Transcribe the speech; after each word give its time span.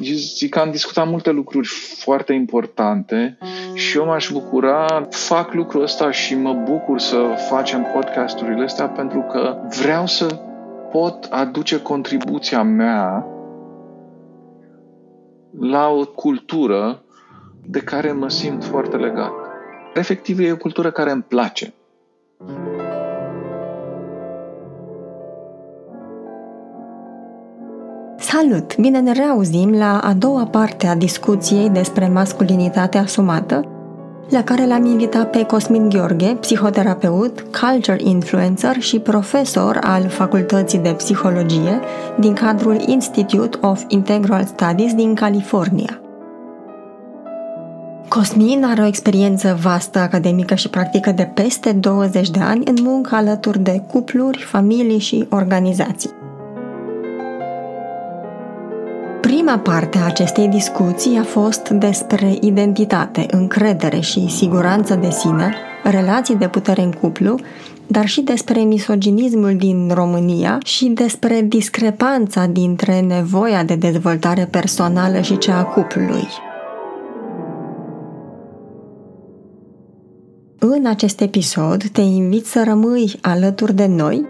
zic 0.00 0.50
că 0.50 0.58
am 0.58 0.70
discutat 0.70 1.08
multe 1.08 1.30
lucruri 1.30 1.66
foarte 1.98 2.32
importante 2.32 3.38
și 3.74 3.96
eu 3.96 4.04
m-aș 4.04 4.30
bucura, 4.32 5.06
fac 5.10 5.52
lucrul 5.52 5.82
ăsta 5.82 6.10
și 6.10 6.34
mă 6.34 6.52
bucur 6.52 6.98
să 6.98 7.34
facem 7.48 7.86
podcasturile 7.94 8.64
astea 8.64 8.88
pentru 8.88 9.20
că 9.20 9.56
vreau 9.80 10.06
să 10.06 10.40
pot 10.90 11.26
aduce 11.30 11.82
contribuția 11.82 12.62
mea 12.62 13.26
la 15.58 15.88
o 15.88 16.04
cultură 16.06 17.02
de 17.66 17.80
care 17.80 18.12
mă 18.12 18.28
simt 18.28 18.64
foarte 18.64 18.96
legat. 18.96 19.32
Efectiv, 19.94 20.38
e 20.38 20.52
o 20.52 20.56
cultură 20.56 20.90
care 20.90 21.10
îmi 21.10 21.22
place. 21.22 21.74
Salut! 28.32 28.76
Bine 28.76 29.00
ne 29.00 29.12
reauzim 29.12 29.70
la 29.70 29.98
a 29.98 30.12
doua 30.12 30.44
parte 30.44 30.86
a 30.86 30.94
discuției 30.94 31.68
despre 31.68 32.08
masculinitate 32.08 32.98
asumată, 32.98 33.64
la 34.28 34.42
care 34.42 34.66
l-am 34.66 34.84
invitat 34.84 35.30
pe 35.30 35.44
Cosmin 35.44 35.88
Gheorghe, 35.88 36.36
psihoterapeut, 36.40 37.40
culture 37.40 37.98
influencer 38.04 38.80
și 38.80 38.98
profesor 38.98 39.78
al 39.82 40.08
Facultății 40.08 40.78
de 40.78 40.88
Psihologie 40.88 41.80
din 42.18 42.32
cadrul 42.32 42.82
Institute 42.86 43.58
of 43.60 43.82
Integral 43.88 44.44
Studies 44.44 44.94
din 44.94 45.14
California. 45.14 46.00
Cosmin 48.08 48.64
are 48.64 48.82
o 48.82 48.86
experiență 48.86 49.58
vastă 49.62 49.98
academică 49.98 50.54
și 50.54 50.68
practică 50.68 51.10
de 51.10 51.30
peste 51.34 51.72
20 51.72 52.30
de 52.30 52.40
ani 52.40 52.62
în 52.64 52.76
muncă 52.82 53.14
alături 53.14 53.58
de 53.58 53.82
cupluri, 53.92 54.42
familii 54.42 54.98
și 54.98 55.26
organizații. 55.30 56.21
Prima 59.52 59.64
parte 59.74 59.98
a 59.98 60.04
acestei 60.04 60.48
discuții 60.48 61.16
a 61.16 61.22
fost 61.22 61.68
despre 61.68 62.36
identitate, 62.40 63.26
încredere 63.30 64.00
și 64.00 64.28
siguranță 64.28 64.94
de 64.94 65.10
sine, 65.10 65.54
relații 65.84 66.34
de 66.34 66.48
putere 66.48 66.82
în 66.82 66.92
cuplu, 66.92 67.38
dar 67.86 68.06
și 68.06 68.20
despre 68.20 68.60
misoginismul 68.60 69.56
din 69.56 69.90
România 69.94 70.58
și 70.64 70.86
despre 70.86 71.40
discrepanța 71.40 72.46
dintre 72.46 73.00
nevoia 73.00 73.64
de 73.64 73.74
dezvoltare 73.74 74.48
personală 74.50 75.20
și 75.20 75.38
cea 75.38 75.58
a 75.58 75.64
cuplului. 75.64 76.28
În 80.58 80.86
acest 80.86 81.20
episod 81.20 81.82
te 81.82 82.00
invit 82.00 82.46
să 82.46 82.62
rămâi 82.64 83.18
alături 83.20 83.74
de 83.74 83.86
noi 83.86 84.26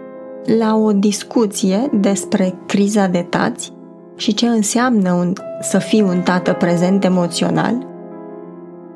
la 0.59 0.75
o 0.75 0.91
discuție 0.91 1.89
despre 1.91 2.53
criza 2.65 3.07
de 3.07 3.25
tați 3.29 3.73
și 4.15 4.33
ce 4.33 4.47
înseamnă 4.47 5.11
un, 5.11 5.33
să 5.61 5.77
fii 5.77 6.01
un 6.01 6.21
tată 6.21 6.53
prezent 6.53 7.03
emoțional, 7.03 7.87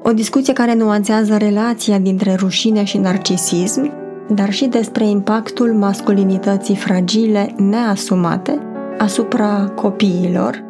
o 0.04 0.12
discuție 0.12 0.54
care 0.54 0.76
nuanțează 0.76 1.38
relația 1.38 2.00
dintre 2.00 2.36
rușine 2.36 2.84
și 2.84 2.98
narcisism, 2.98 3.92
dar 4.30 4.52
și 4.52 4.66
despre 4.66 5.08
impactul 5.08 5.74
masculinității 5.74 6.76
fragile, 6.76 7.56
neasumate, 7.58 8.60
asupra 8.98 9.72
copiilor, 9.76 10.64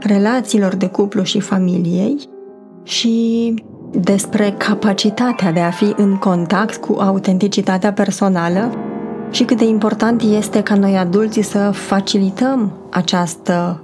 relațiilor 0.00 0.74
de 0.74 0.86
cuplu 0.86 1.22
și 1.22 1.40
familiei 1.40 2.16
și 2.82 3.54
despre 3.92 4.54
capacitatea 4.58 5.52
de 5.52 5.60
a 5.60 5.70
fi 5.70 5.92
în 5.96 6.16
contact 6.16 6.76
cu 6.76 6.96
autenticitatea 7.00 7.92
personală 7.92 8.74
și 9.32 9.44
cât 9.44 9.58
de 9.58 9.64
important 9.64 10.22
este 10.22 10.62
ca 10.62 10.74
noi 10.74 10.96
adulții 10.96 11.42
să 11.42 11.70
facilităm 11.70 12.72
această 12.90 13.80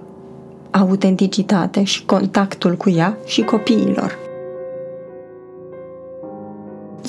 autenticitate 0.71 1.85
și 1.85 2.05
contactul 2.05 2.77
cu 2.77 2.91
ea 2.91 3.17
și 3.25 3.43
copiilor. 3.43 4.19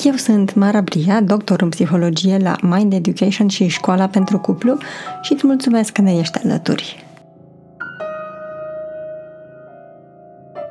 Eu 0.04 0.14
sunt 0.14 0.56
Mara 0.56 0.82
Bria, 0.82 1.22
doctor 1.22 1.62
în 1.62 1.70
psihologie 1.70 2.38
la 2.38 2.56
Mind 2.62 2.94
Education 2.94 3.48
și 3.48 3.68
Școala 3.68 4.08
pentru 4.08 4.40
Cuplu 4.40 4.78
și 5.22 5.34
îți 5.34 5.48
mulțumesc 5.48 5.92
că 5.92 6.02
ne 6.02 6.18
ești 6.18 6.40
alături. 6.44 7.06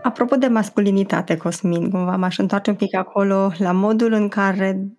Apropo 0.02 0.36
de 0.36 0.46
masculinitate, 0.46 1.36
Cosmin, 1.36 1.90
cumva 1.90 2.16
m-aș 2.16 2.38
întoarce 2.38 2.70
un 2.70 2.76
pic 2.76 2.96
acolo 2.96 3.52
la 3.58 3.72
modul 3.72 4.12
în 4.12 4.28
care 4.28 4.78
mm. 4.78 4.97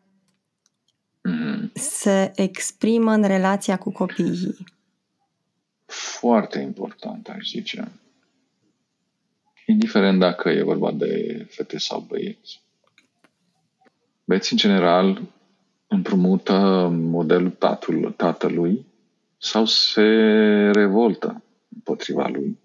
Se 1.80 2.32
exprimă 2.36 3.12
în 3.12 3.24
relația 3.24 3.78
cu 3.78 3.92
copiii 3.92 4.58
foarte 6.20 6.60
important, 6.60 7.28
aș 7.28 7.50
zice. 7.50 7.92
Indiferent 9.66 10.20
dacă 10.20 10.50
e 10.50 10.64
vorba 10.64 10.92
de 10.92 11.46
fete 11.50 11.78
sau 11.78 12.00
băieți. 12.00 12.62
Băieții, 14.26 14.52
în 14.52 14.58
general, 14.58 15.22
împrumută 15.88 16.88
modelul 16.92 17.50
tatul, 17.50 18.14
tatălui 18.18 18.86
sau 19.38 19.66
se 19.66 20.02
revoltă 20.74 21.44
împotriva 21.76 22.28
lui 22.28 22.58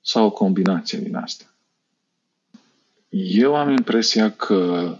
sau 0.00 0.26
o 0.26 0.30
combinație 0.30 0.98
din 0.98 1.16
asta. 1.16 1.44
Eu 3.08 3.54
am 3.54 3.70
impresia 3.70 4.30
că 4.30 4.92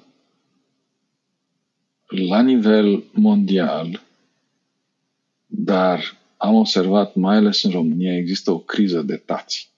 la 2.06 2.42
nivel 2.42 3.04
mondial, 3.12 4.02
dar 5.46 6.16
am 6.36 6.54
observat, 6.54 7.14
mai 7.14 7.36
ales 7.36 7.62
în 7.62 7.70
România, 7.70 8.16
există 8.16 8.50
o 8.50 8.58
criză 8.58 9.02
de 9.02 9.16
tați. 9.16 9.70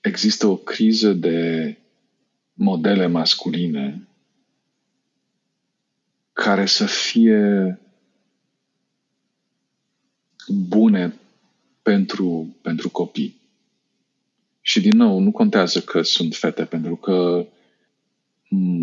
Există 0.00 0.46
o 0.46 0.56
criză 0.56 1.12
de 1.12 1.78
modele 2.52 3.06
masculine 3.06 4.08
care 6.32 6.66
să 6.66 6.86
fie 6.86 7.78
bune 10.48 11.14
pentru, 11.82 12.56
pentru 12.62 12.90
copii. 12.90 13.40
Și 14.60 14.80
din 14.80 14.96
nou, 14.96 15.18
nu 15.18 15.30
contează 15.30 15.80
că 15.80 16.02
sunt 16.02 16.34
fete, 16.34 16.64
pentru 16.64 16.96
că 16.96 17.46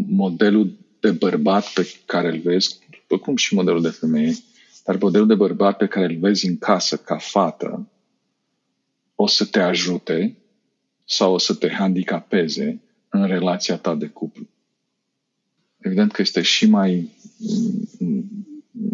modelul 0.08 0.78
de 1.00 1.12
bărbat 1.12 1.74
pe 1.74 1.88
care 2.06 2.28
îl 2.28 2.40
vezi, 2.40 2.80
după 2.90 3.24
cum 3.24 3.36
și 3.36 3.54
modelul 3.54 3.82
de 3.82 3.90
femeie, 3.90 4.34
dar 4.86 4.98
modelul 5.02 5.28
de 5.28 5.36
bărbat 5.36 5.78
pe 5.78 5.88
care 5.88 6.14
îl 6.14 6.20
vezi 6.20 6.48
în 6.48 6.58
casă 6.58 6.98
ca 6.98 7.18
fată 7.18 7.92
o 9.16 9.28
să 9.28 9.46
te 9.46 9.60
ajute 9.60 10.38
sau 11.06 11.34
o 11.34 11.38
să 11.38 11.54
te 11.54 11.70
handicapeze 11.70 12.82
în 13.10 13.28
relația 13.28 13.78
ta 13.78 13.96
de 13.96 14.08
cuplu. 14.08 14.48
Evident 15.78 16.12
că 16.12 16.22
este 16.22 16.42
și 16.42 16.66
mai, 16.66 17.10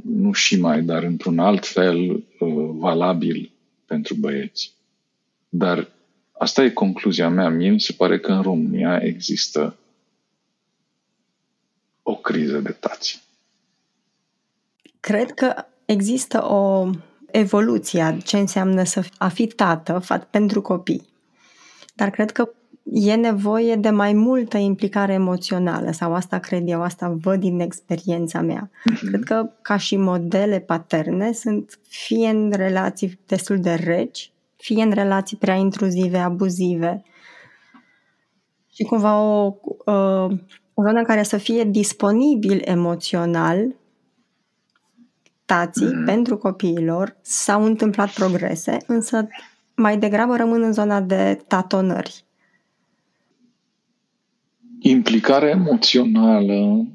nu 0.04 0.32
și 0.32 0.60
mai, 0.60 0.82
dar 0.82 1.04
într-un 1.04 1.40
alt 1.40 1.66
fel 1.66 2.10
uh, 2.10 2.24
valabil 2.74 3.52
pentru 3.86 4.16
băieți. 4.16 4.74
Dar 5.50 5.92
asta 6.32 6.64
e 6.64 6.70
concluzia 6.70 7.30
mea. 7.30 7.50
Mie 7.50 7.70
mi 7.70 7.82
se 7.82 7.94
pare 7.94 8.20
că 8.20 8.32
în 8.32 8.42
România 8.42 8.98
există 8.98 9.78
o 9.86 9.87
criză 12.28 12.58
de 12.58 12.72
tați. 12.72 13.24
Cred 15.00 15.32
că 15.32 15.54
există 15.86 16.46
o 16.46 16.90
evoluție 17.32 18.02
a 18.02 18.18
ce 18.18 18.38
înseamnă 18.38 18.84
să 18.84 19.04
a 19.18 19.28
fi 19.28 19.48
tată 19.48 20.02
pentru 20.30 20.62
copii. 20.62 21.08
Dar 21.96 22.10
cred 22.10 22.32
că 22.32 22.50
e 22.84 23.16
nevoie 23.16 23.76
de 23.76 23.90
mai 23.90 24.14
multă 24.14 24.58
implicare 24.58 25.14
emoțională 25.14 25.92
sau 25.92 26.14
asta 26.14 26.40
cred 26.40 26.70
eu, 26.70 26.82
asta 26.82 27.18
văd 27.22 27.40
din 27.40 27.60
experiența 27.60 28.42
mea. 28.42 28.70
Mm-hmm. 28.70 29.08
Cred 29.08 29.24
că 29.24 29.50
ca 29.62 29.78
și 29.78 29.96
modele 29.96 30.60
paterne 30.60 31.32
sunt 31.32 31.80
fie 31.88 32.30
în 32.30 32.52
relații 32.52 33.20
destul 33.26 33.60
de 33.60 33.74
reci, 33.74 34.32
fie 34.56 34.84
în 34.84 34.92
relații 34.92 35.38
prea 35.38 35.56
intruzive, 35.56 36.18
abuzive 36.18 37.04
și 38.74 38.84
cumva 38.84 39.22
o, 39.22 39.56
o, 39.92 40.28
o 40.80 40.84
zonă 40.84 40.98
în 41.00 41.04
care 41.04 41.24
să 41.24 41.38
fie 41.38 41.64
disponibil 41.64 42.62
emoțional 42.66 43.76
tații 45.46 45.94
mm. 45.94 46.06
pentru 46.06 46.38
copiilor 46.38 47.18
s-au 47.22 47.64
întâmplat 47.64 48.14
progrese, 48.14 48.78
însă 48.88 49.28
mai 49.76 49.98
degrabă 49.98 50.36
rămân 50.36 50.62
în 50.62 50.74
zona 50.74 51.02
de 51.02 51.44
tatonări. 51.48 52.26
Implicarea 54.80 55.50
emoțională, 55.50 56.88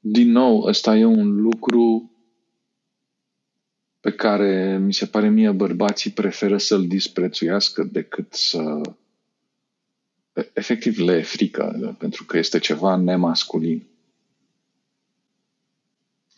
din 0.00 0.30
nou, 0.30 0.62
ăsta 0.62 0.96
e 0.96 1.04
un 1.04 1.40
lucru 1.40 2.10
pe 4.00 4.12
care 4.12 4.78
mi 4.78 4.92
se 4.92 5.06
pare 5.06 5.28
mie 5.28 5.50
bărbații 5.50 6.10
preferă 6.10 6.58
să-l 6.58 6.86
disprețuiască 6.86 7.88
decât 7.92 8.32
să 8.32 8.80
efectiv 10.52 10.98
le 10.98 11.16
e 11.16 11.22
frică, 11.22 11.96
pentru 11.98 12.24
că 12.24 12.38
este 12.38 12.58
ceva 12.58 12.96
nemasculin 12.96 13.90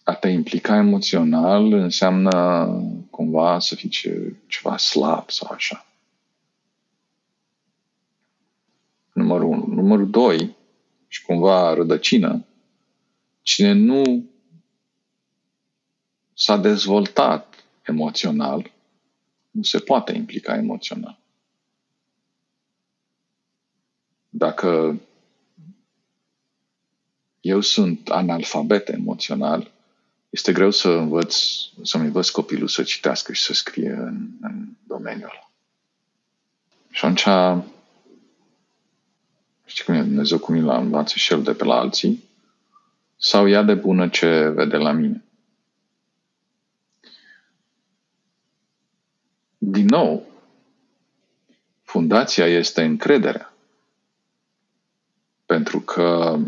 a 0.04 0.14
te 0.14 0.28
implica 0.28 0.76
emoțional 0.76 1.72
înseamnă 1.72 2.66
cumva 3.10 3.58
să 3.58 3.74
fii 3.74 3.88
ce, 3.88 4.36
ceva 4.46 4.76
slab 4.76 5.30
sau 5.30 5.50
așa. 5.52 5.86
Numărul 9.12 9.48
1. 9.48 9.66
Numărul 9.66 10.10
2, 10.10 10.56
și 11.08 11.22
cumva 11.22 11.74
rădăcină, 11.74 12.44
cine 13.42 13.72
nu 13.72 14.24
s-a 16.34 16.56
dezvoltat 16.56 17.64
emoțional, 17.82 18.72
nu 19.50 19.62
se 19.62 19.78
poate 19.78 20.14
implica 20.16 20.54
emoțional. 20.54 21.21
Dacă 24.34 25.00
eu 27.40 27.60
sunt 27.60 28.08
analfabet 28.08 28.88
emoțional, 28.88 29.70
este 30.30 30.52
greu 30.52 30.70
să 30.70 30.88
învăț, 30.88 31.36
să-mi 31.82 32.04
învăț 32.04 32.28
copilul 32.28 32.68
să 32.68 32.82
citească 32.82 33.32
și 33.32 33.42
să 33.42 33.52
scrie 33.52 33.90
în, 33.90 34.28
în 34.40 34.68
domeniul 34.86 35.30
ăla. 35.30 35.50
Și 36.90 37.04
atunci, 37.04 37.64
știi 39.64 39.84
cum 39.84 39.94
e 39.94 40.02
Dumnezeu 40.02 40.38
cum 40.38 40.56
îl 40.56 40.68
învață 40.68 41.14
și 41.16 41.32
el 41.32 41.42
de 41.42 41.52
pe 41.52 41.64
la 41.64 41.74
alții, 41.74 42.24
sau 43.16 43.46
ia 43.46 43.62
de 43.62 43.74
bună 43.74 44.08
ce 44.08 44.48
vede 44.48 44.76
la 44.76 44.92
mine. 44.92 45.24
Din 49.58 49.86
nou, 49.86 50.26
fundația 51.82 52.46
este 52.46 52.82
încrederea. 52.82 53.51
Pentru 55.52 55.80
că 55.80 56.38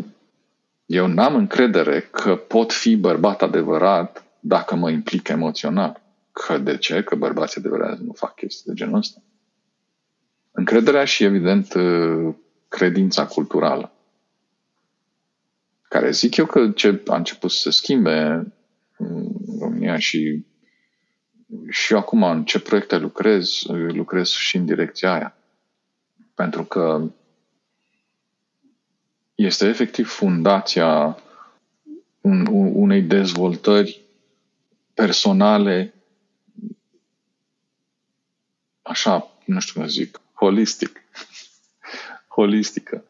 eu 0.85 1.07
n-am 1.07 1.35
încredere 1.35 1.99
că 1.99 2.35
pot 2.35 2.73
fi 2.73 2.95
bărbat 2.95 3.41
adevărat 3.41 4.23
dacă 4.39 4.75
mă 4.75 4.89
implic 4.89 5.27
emoțional. 5.27 6.01
Că 6.31 6.57
de 6.57 6.77
ce? 6.77 7.03
Că 7.03 7.15
bărbații 7.15 7.59
adevărați 7.59 8.03
nu 8.03 8.13
fac 8.13 8.35
chestii 8.35 8.63
de 8.65 8.73
genul 8.73 8.97
ăsta. 8.97 9.21
Încrederea 10.51 11.05
și, 11.05 11.23
evident, 11.23 11.73
credința 12.67 13.25
culturală. 13.25 13.91
Care 15.81 16.11
zic 16.11 16.35
eu 16.35 16.45
că 16.45 16.69
ce 16.69 17.01
a 17.07 17.15
început 17.15 17.51
să 17.51 17.61
se 17.61 17.71
schimbe 17.71 18.47
în 18.97 19.27
România 19.59 19.97
și 19.97 20.45
și 21.69 21.93
eu 21.93 21.99
acum 21.99 22.23
în 22.23 22.45
ce 22.45 22.59
proiecte 22.59 22.97
lucrez, 22.97 23.61
lucrez 23.87 24.29
și 24.29 24.57
în 24.57 24.65
direcția 24.65 25.13
aia. 25.13 25.37
Pentru 26.35 26.63
că 26.63 27.11
este 29.35 29.67
efectiv 29.67 30.07
fundația 30.07 31.17
unei 32.73 33.01
dezvoltări 33.01 34.01
personale 34.93 35.93
așa, 38.81 39.31
nu 39.45 39.59
știu 39.59 39.79
cum 39.79 39.89
zic, 39.89 40.21
holistic. 40.33 41.03
Holistică. 42.35 43.03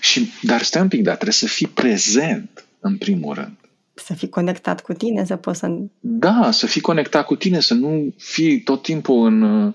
Și, 0.00 0.30
dar 0.42 0.62
stai 0.62 0.82
un 0.82 0.88
pic, 0.88 1.02
dar 1.02 1.14
trebuie 1.14 1.34
să 1.34 1.46
fii 1.46 1.66
prezent, 1.66 2.64
în 2.80 2.96
primul 2.98 3.34
rând. 3.34 3.56
Să 3.94 4.14
fii 4.14 4.28
conectat 4.28 4.80
cu 4.80 4.92
tine, 4.92 5.24
să 5.24 5.36
poți 5.36 5.58
să... 5.58 5.78
Da, 6.00 6.50
să 6.50 6.66
fii 6.66 6.80
conectat 6.80 7.26
cu 7.26 7.36
tine, 7.36 7.60
să 7.60 7.74
nu 7.74 8.14
fii 8.16 8.60
tot 8.62 8.82
timpul 8.82 9.26
în, 9.26 9.72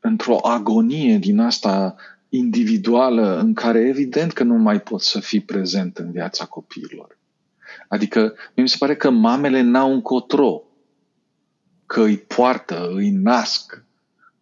într-o 0.00 0.38
agonie 0.42 1.16
din 1.16 1.38
asta 1.38 1.96
individuală 2.28 3.38
în 3.38 3.54
care 3.54 3.78
evident 3.78 4.32
că 4.32 4.42
nu 4.42 4.54
mai 4.54 4.80
poți 4.80 5.10
să 5.10 5.20
fii 5.20 5.40
prezent 5.40 5.98
în 5.98 6.10
viața 6.10 6.44
copiilor. 6.44 7.18
Adică 7.88 8.34
mi 8.54 8.68
se 8.68 8.76
pare 8.78 8.96
că 8.96 9.10
mamele 9.10 9.60
n-au 9.60 9.92
încotro, 9.92 10.62
că 11.86 12.02
îi 12.02 12.18
poartă, 12.18 12.90
îi 12.94 13.10
nasc, 13.10 13.84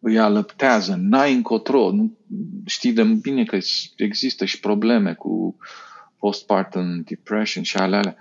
îi 0.00 0.18
alăptează, 0.18 0.98
n-ai 1.00 1.34
încotro. 1.34 1.90
Nu, 1.90 2.18
știi 2.66 2.92
de 2.92 3.02
bine 3.02 3.44
că 3.44 3.58
există 3.96 4.44
și 4.44 4.60
probleme 4.60 5.14
cu 5.14 5.56
postpartum 6.18 7.02
depression 7.02 7.62
și 7.62 7.76
ale 7.76 7.96
alea. 7.96 8.16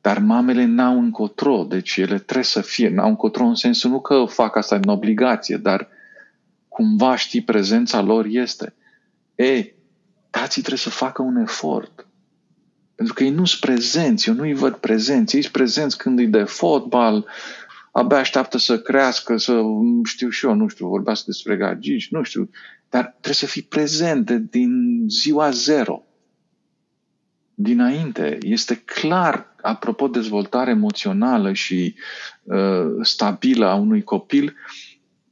Dar 0.00 0.18
mamele 0.18 0.64
n-au 0.64 0.98
încotro, 0.98 1.64
deci 1.68 1.96
ele 1.96 2.18
trebuie 2.18 2.44
să 2.44 2.60
fie, 2.60 2.88
n-au 2.88 3.08
încotro 3.08 3.44
în 3.44 3.54
sensul 3.54 3.90
nu 3.90 4.00
că 4.00 4.24
fac 4.28 4.56
asta 4.56 4.76
în 4.76 4.88
obligație, 4.88 5.56
dar 5.56 5.88
cumva 6.68 7.16
știi, 7.16 7.42
prezența 7.42 8.00
lor 8.00 8.26
este. 8.28 8.74
Ei, 9.34 9.74
tații 10.30 10.60
trebuie 10.60 10.82
să 10.82 10.90
facă 10.90 11.22
un 11.22 11.36
efort. 11.36 12.06
Pentru 12.94 13.14
că 13.14 13.24
ei 13.24 13.30
nu 13.30 13.44
sunt 13.44 13.60
prezenți, 13.60 14.28
eu 14.28 14.34
nu-i 14.34 14.54
văd 14.54 14.74
prezenți. 14.74 15.34
Ei 15.36 15.42
sunt 15.42 15.52
prezenți 15.52 15.98
când 15.98 16.18
îi 16.18 16.26
de 16.26 16.42
fotbal, 16.42 17.26
abia 17.92 18.18
așteaptă 18.18 18.58
să 18.58 18.80
crească, 18.80 19.36
să 19.36 19.62
știu 20.04 20.28
și 20.28 20.46
eu, 20.46 20.54
nu 20.54 20.68
știu, 20.68 20.88
vorbească 20.88 21.24
despre 21.26 21.56
gagici, 21.56 22.10
nu 22.10 22.22
știu. 22.22 22.50
Dar 22.90 23.04
trebuie 23.04 23.34
să 23.34 23.46
fii 23.46 23.62
prezent 23.62 24.30
din 24.30 25.04
ziua 25.08 25.50
zero. 25.50 26.02
Dinainte, 27.54 28.38
este 28.40 28.76
clar, 28.76 29.54
apropo 29.62 30.08
de 30.08 30.18
dezvoltare 30.18 30.70
emoțională 30.70 31.52
și 31.52 31.94
uh, 32.42 32.86
stabilă 33.02 33.66
a 33.66 33.74
unui 33.74 34.02
copil, 34.02 34.54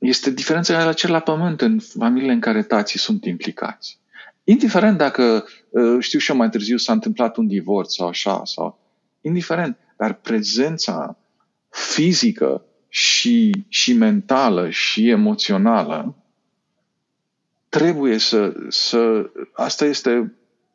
este 0.03 0.31
diferența 0.31 0.85
la 0.85 0.93
cel 0.93 1.11
la 1.11 1.21
pământ 1.21 1.61
în 1.61 1.81
familiile 1.81 2.33
în 2.33 2.41
care 2.41 2.63
tații 2.63 2.99
sunt 2.99 3.25
implicați. 3.25 4.01
Indiferent 4.45 4.99
dacă, 4.99 5.45
uh, 5.71 5.97
știu 5.99 6.19
și 6.19 6.31
eu 6.31 6.37
mai 6.37 6.49
târziu, 6.49 6.77
s-a 6.77 6.93
întâmplat 6.93 7.37
un 7.37 7.47
divorț 7.47 7.95
sau 7.95 8.09
așa, 8.09 8.45
sau 8.45 8.79
indiferent, 9.21 9.79
dar 9.97 10.13
prezența 10.13 11.19
fizică 11.69 12.65
și, 12.89 13.65
și 13.69 13.93
mentală 13.93 14.71
și 14.71 15.09
emoțională 15.09 16.17
trebuie 17.69 18.19
să, 18.19 18.53
să. 18.69 19.31
Asta 19.53 19.85
este 19.85 20.35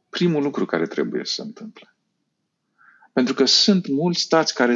primul 0.09 0.43
lucru 0.43 0.65
care 0.65 0.87
trebuie 0.87 1.25
să 1.25 1.33
se 1.33 1.41
întâmple. 1.41 1.95
Pentru 3.13 3.33
că 3.33 3.45
sunt 3.45 3.87
mulți 3.87 4.21
stați 4.21 4.53
care, 4.53 4.75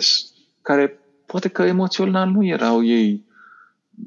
care 0.62 1.00
poate 1.26 1.50
că 1.50 1.64
emoțional 1.64 2.30
nu 2.30 2.46
erau 2.46 2.84
ei 2.84 3.30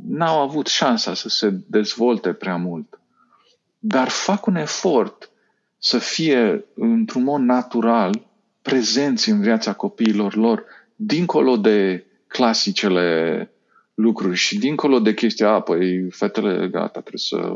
n-au 0.07 0.41
avut 0.41 0.67
șansa 0.67 1.15
să 1.15 1.29
se 1.29 1.51
dezvolte 1.67 2.33
prea 2.33 2.57
mult, 2.57 3.01
dar 3.79 4.09
fac 4.09 4.47
un 4.47 4.57
efort 4.57 5.31
să 5.79 5.99
fie 5.99 6.65
într-un 6.75 7.23
mod 7.23 7.41
natural 7.41 8.27
prezenți 8.63 9.31
în 9.31 9.41
viața 9.41 9.73
copiilor 9.73 10.37
lor, 10.37 10.64
dincolo 10.97 11.57
de 11.57 12.05
clasicele 12.26 13.49
lucruri 13.95 14.37
și 14.37 14.59
dincolo 14.59 14.99
de 14.99 15.14
chestia, 15.14 15.49
a, 15.49 15.61
păi 15.61 16.11
fetele, 16.11 16.69
gata, 16.69 17.00
trebuie 17.00 17.12
să... 17.17 17.55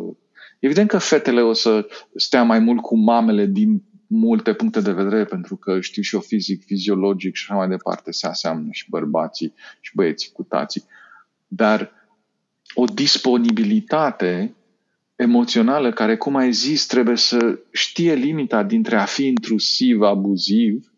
Evident 0.58 0.88
că 0.88 0.99
fetele 0.99 1.40
o 1.40 1.52
să 1.52 1.88
stea 2.16 2.42
mai 2.42 2.58
mult 2.58 2.80
cu 2.80 2.97
mamele 2.97 3.47
din 3.47 3.82
multe 4.06 4.52
puncte 4.52 4.80
de 4.80 4.92
vedere, 4.92 5.25
pentru 5.25 5.56
că 5.56 5.80
știu 5.80 6.02
și 6.02 6.14
eu 6.14 6.20
fizic, 6.20 6.64
fiziologic 6.64 7.35
și 7.35 7.47
așa 7.49 7.58
mai 7.58 7.68
departe, 7.68 8.12
se 8.12 8.26
aseamnă 8.26 8.68
și 8.70 8.90
bărbații 8.90 9.54
și 9.80 9.92
băieții 9.94 10.32
cu 10.32 10.42
tații. 10.42 10.85
Dar 11.47 11.92
o 12.75 12.84
disponibilitate 12.84 14.54
emoțională 15.16 15.92
care, 15.92 16.16
cum 16.16 16.37
ai 16.37 16.52
zis, 16.52 16.87
trebuie 16.87 17.16
să 17.16 17.58
știe 17.70 18.14
limita 18.14 18.62
dintre 18.62 18.96
a 18.96 19.04
fi 19.04 19.26
intrusiv, 19.26 20.00
abuziv 20.02 20.92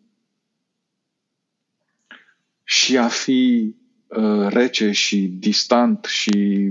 și 2.63 2.97
a 2.97 3.07
fi 3.07 3.75
uh, 4.07 4.47
rece 4.47 4.91
și 4.91 5.17
distant 5.39 6.05
și 6.05 6.69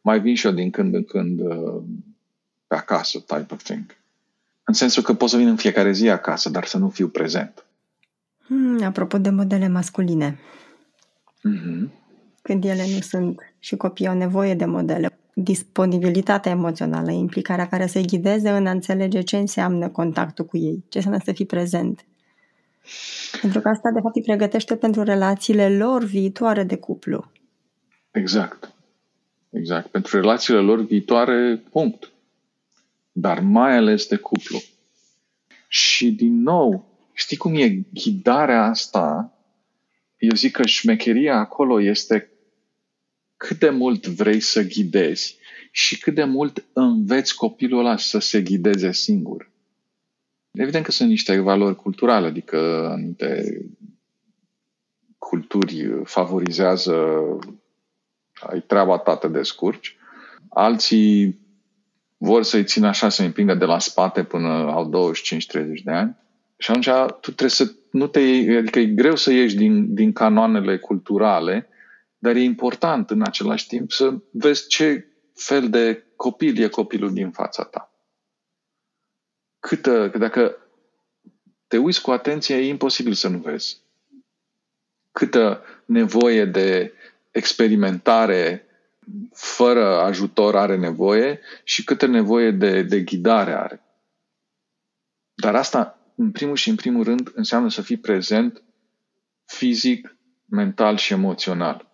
mai 0.00 0.20
vin 0.20 0.34
și 0.34 0.46
eu 0.46 0.52
din 0.52 0.70
când 0.70 0.94
în 0.94 1.04
când 1.04 1.40
uh, 1.40 1.82
pe 2.66 2.74
acasă, 2.74 3.18
type 3.18 3.46
of 3.50 3.62
thing. 3.62 3.96
În 4.64 4.74
sensul 4.74 5.02
că 5.02 5.14
pot 5.14 5.28
să 5.28 5.36
vin 5.36 5.48
în 5.48 5.56
fiecare 5.56 5.92
zi 5.92 6.08
acasă, 6.08 6.48
dar 6.48 6.64
să 6.64 6.78
nu 6.78 6.88
fiu 6.88 7.08
prezent. 7.08 7.64
Hmm, 8.46 8.82
apropo 8.82 9.18
de 9.18 9.30
modele 9.30 9.68
masculine. 9.68 10.38
Mm-hmm 11.48 11.99
când 12.50 12.64
ele 12.64 12.84
nu 12.94 13.00
sunt 13.00 13.40
și 13.58 13.76
copiii 13.76 14.08
au 14.08 14.16
nevoie 14.16 14.54
de 14.54 14.64
modele. 14.64 15.18
Disponibilitatea 15.34 16.52
emoțională, 16.52 17.10
implicarea 17.10 17.68
care 17.68 17.86
să-i 17.86 18.06
ghideze 18.06 18.50
în 18.50 18.66
a 18.66 18.70
înțelege 18.70 19.20
ce 19.20 19.36
înseamnă 19.36 19.88
contactul 19.88 20.44
cu 20.44 20.56
ei, 20.56 20.84
ce 20.88 20.96
înseamnă 20.96 21.20
să 21.24 21.32
fii 21.32 21.46
prezent. 21.46 22.04
Pentru 23.40 23.60
că 23.60 23.68
asta, 23.68 23.90
de 23.90 24.00
fapt, 24.00 24.16
îi 24.16 24.22
pregătește 24.22 24.76
pentru 24.76 25.02
relațiile 25.02 25.76
lor 25.76 26.04
viitoare 26.04 26.62
de 26.62 26.76
cuplu. 26.76 27.30
Exact. 28.10 28.74
Exact. 29.50 29.86
Pentru 29.86 30.20
relațiile 30.20 30.60
lor 30.60 30.84
viitoare, 30.84 31.62
punct. 31.70 32.12
Dar 33.12 33.40
mai 33.40 33.76
ales 33.76 34.06
de 34.06 34.16
cuplu. 34.16 34.58
Și, 35.68 36.12
din 36.12 36.42
nou, 36.42 36.84
știi 37.12 37.36
cum 37.36 37.54
e 37.54 37.68
ghidarea 37.92 38.64
asta 38.64 39.34
eu 40.20 40.34
zic 40.34 40.52
că 40.52 40.66
șmecheria 40.66 41.36
acolo 41.36 41.80
este 41.80 42.29
cât 43.46 43.58
de 43.58 43.70
mult 43.70 44.06
vrei 44.06 44.40
să 44.40 44.62
ghidezi 44.62 45.38
și 45.70 45.98
cât 45.98 46.14
de 46.14 46.24
mult 46.24 46.64
înveți 46.72 47.34
copilul 47.34 47.78
ăla 47.78 47.96
să 47.96 48.18
se 48.18 48.40
ghideze 48.42 48.92
singur. 48.92 49.50
Evident 50.50 50.84
că 50.84 50.90
sunt 50.90 51.08
niște 51.08 51.38
valori 51.38 51.76
culturale, 51.76 52.26
adică 52.26 52.88
anumite 52.90 53.60
culturi 55.18 56.02
favorizează 56.04 56.94
ai 58.40 58.60
treaba 58.66 58.98
ta, 58.98 59.16
te 59.16 59.28
descurci. 59.28 59.96
Alții 60.48 61.38
vor 62.16 62.42
să-i 62.42 62.64
țină 62.64 62.86
așa, 62.86 63.08
să-i 63.08 63.26
împingă 63.26 63.54
de 63.54 63.64
la 63.64 63.78
spate 63.78 64.24
până 64.24 64.48
au 64.48 65.12
25-30 65.78 65.82
de 65.84 65.90
ani. 65.90 66.16
Și 66.56 66.70
atunci 66.70 66.90
tu 67.20 67.32
trebuie 67.32 67.50
să 67.50 67.72
nu 67.90 68.06
te 68.06 68.20
iei, 68.20 68.56
adică 68.56 68.78
e 68.78 68.86
greu 68.86 69.16
să 69.16 69.32
ieși 69.32 69.56
din, 69.56 69.94
din 69.94 70.12
canoanele 70.12 70.78
culturale, 70.78 71.69
dar 72.20 72.36
e 72.36 72.40
important 72.40 73.10
în 73.10 73.22
același 73.22 73.66
timp 73.66 73.90
să 73.90 74.14
vezi 74.30 74.66
ce 74.66 75.06
fel 75.34 75.70
de 75.70 76.04
copil 76.16 76.62
e 76.62 76.68
copilul 76.68 77.12
din 77.12 77.30
fața 77.30 77.64
ta. 77.64 77.94
Câtă, 79.58 80.10
că 80.10 80.18
dacă 80.18 80.56
te 81.66 81.76
uiți 81.76 82.02
cu 82.02 82.10
atenție, 82.10 82.56
e 82.56 82.68
imposibil 82.68 83.12
să 83.12 83.28
nu 83.28 83.38
vezi. 83.38 83.82
Câtă 85.12 85.64
nevoie 85.84 86.44
de 86.44 86.92
experimentare 87.30 88.64
fără 89.32 90.00
ajutor 90.00 90.56
are 90.56 90.76
nevoie 90.76 91.40
și 91.64 91.84
câtă 91.84 92.06
nevoie 92.06 92.50
de, 92.50 92.82
de 92.82 93.00
ghidare 93.00 93.52
are. 93.52 93.82
Dar 95.34 95.54
asta, 95.54 95.98
în 96.14 96.30
primul 96.30 96.56
și 96.56 96.68
în 96.68 96.74
primul 96.74 97.04
rând, 97.04 97.30
înseamnă 97.34 97.70
să 97.70 97.82
fii 97.82 97.96
prezent 97.96 98.62
fizic, 99.44 100.16
mental 100.44 100.96
și 100.96 101.12
emoțional. 101.12 101.89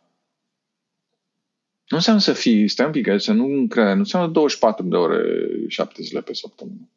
Nu 1.88 1.96
înseamnă 1.96 2.20
să 2.22 2.32
fii, 2.32 2.68
stai 2.68 2.86
un 2.86 2.92
pic, 2.92 3.08
să 3.16 3.32
nu 3.32 3.66
cred, 3.66 3.84
nu 3.84 3.98
înseamnă 3.98 4.32
24 4.32 4.84
de 4.84 4.96
ore, 4.96 5.48
7 5.68 6.02
zile 6.02 6.22
pe 6.22 6.34
săptămână. 6.34 6.88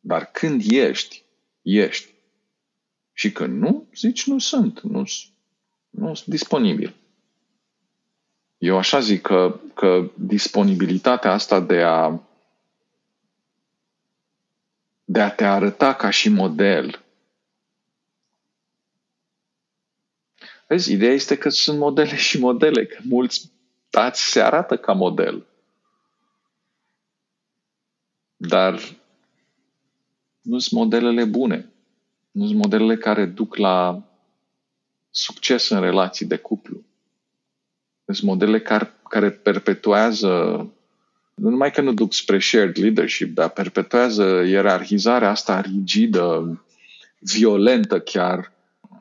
Dar 0.00 0.30
când 0.32 0.62
ești, 0.70 1.24
ești. 1.62 2.14
Și 3.12 3.32
când 3.32 3.60
nu, 3.60 3.88
zici 3.94 4.26
nu 4.26 4.38
sunt, 4.38 4.80
nu, 4.80 5.04
nu 5.90 6.14
sunt 6.14 6.26
disponibil. 6.26 6.94
Eu 8.58 8.76
așa 8.76 9.00
zic 9.00 9.20
că, 9.20 9.60
că 9.74 10.10
disponibilitatea 10.14 11.32
asta 11.32 11.60
de 11.60 11.82
a 11.82 12.20
de 15.08 15.20
a 15.20 15.30
te 15.30 15.44
arăta 15.44 15.94
ca 15.94 16.10
și 16.10 16.28
model. 16.28 17.04
Vezi, 20.68 20.92
ideea 20.92 21.12
este 21.12 21.38
că 21.38 21.48
sunt 21.48 21.78
modele 21.78 22.16
și 22.16 22.38
modele, 22.38 22.86
că 22.86 22.98
mulți 23.02 23.50
dați 23.96 24.30
se 24.30 24.40
arată 24.42 24.76
ca 24.76 24.92
model. 24.92 25.46
Dar 28.36 28.80
nu 30.42 30.58
sunt 30.58 30.80
modelele 30.80 31.24
bune. 31.24 31.72
Nu 32.30 32.46
sunt 32.46 32.58
modelele 32.58 32.96
care 32.96 33.24
duc 33.26 33.56
la 33.56 34.02
succes 35.10 35.68
în 35.68 35.80
relații 35.80 36.26
de 36.26 36.36
cuplu. 36.36 36.84
Sunt 38.04 38.28
modele 38.28 38.60
care, 38.60 38.94
care 39.08 39.30
perpetuează, 39.30 40.30
nu 41.34 41.48
numai 41.48 41.70
că 41.70 41.80
nu 41.80 41.92
duc 41.92 42.12
spre 42.12 42.38
shared 42.38 42.78
leadership, 42.78 43.34
dar 43.34 43.50
perpetuează 43.50 44.42
ierarhizarea 44.42 45.30
asta 45.30 45.60
rigidă, 45.60 46.64
violentă 47.18 48.00
chiar, 48.00 48.52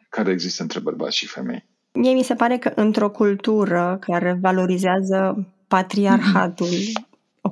care 0.10 0.32
există 0.32 0.62
între 0.62 0.80
bărbați 0.80 1.18
și 1.18 1.28
femei. 1.28 1.66
Mie 1.96 2.14
mi 2.14 2.24
se 2.24 2.36
pare 2.36 2.58
că 2.58 2.72
într-o 2.76 3.10
cultură 3.10 3.98
care 4.00 4.38
valorizează 4.42 5.48
patriarhatul, 5.68 6.68
o 7.42 7.50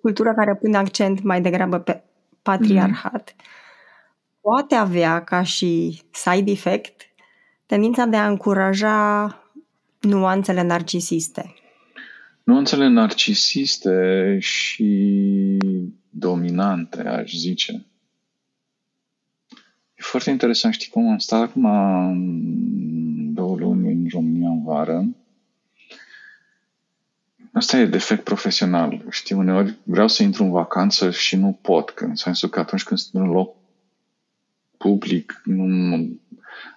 cultură 0.00 0.34
care 0.34 0.54
pune 0.54 0.76
accent 0.76 1.22
mai 1.22 1.40
degrabă 1.40 1.78
pe 1.78 2.02
patriarhat, 2.42 3.34
mm. 3.36 3.44
poate 4.40 4.74
avea 4.74 5.24
ca 5.24 5.42
și 5.42 6.02
side 6.10 6.50
effect 6.50 7.02
tendința 7.66 8.04
de 8.04 8.16
a 8.16 8.28
încuraja 8.28 9.28
nuanțele 10.00 10.62
narcisiste. 10.62 11.54
Nuanțele 12.42 12.88
narcisiste 12.88 14.36
și 14.40 15.58
dominante, 16.10 17.08
aș 17.08 17.32
zice. 17.32 17.86
E 19.94 20.02
foarte 20.02 20.30
interesant. 20.30 20.74
Știi 20.74 20.90
cum 20.90 21.10
am 21.10 21.18
stat 21.18 21.42
acum 21.42 21.64
două 21.64 22.10
luni 22.10 23.13
în 24.04 24.10
România 24.12 24.48
în 24.48 24.62
vară. 24.62 25.06
Asta 27.52 27.76
e 27.76 27.86
defect 27.86 28.24
profesional. 28.24 29.04
Știi, 29.10 29.34
uneori 29.34 29.78
vreau 29.82 30.08
să 30.08 30.22
intru 30.22 30.42
în 30.42 30.50
vacanță 30.50 31.10
și 31.10 31.36
nu 31.36 31.58
pot, 31.60 31.94
în 31.96 32.14
sensul 32.14 32.48
că 32.48 32.60
atunci 32.60 32.82
când 32.82 33.00
sunt 33.00 33.22
în 33.22 33.30
loc 33.30 33.56
public, 34.76 35.40
nu, 35.44 36.18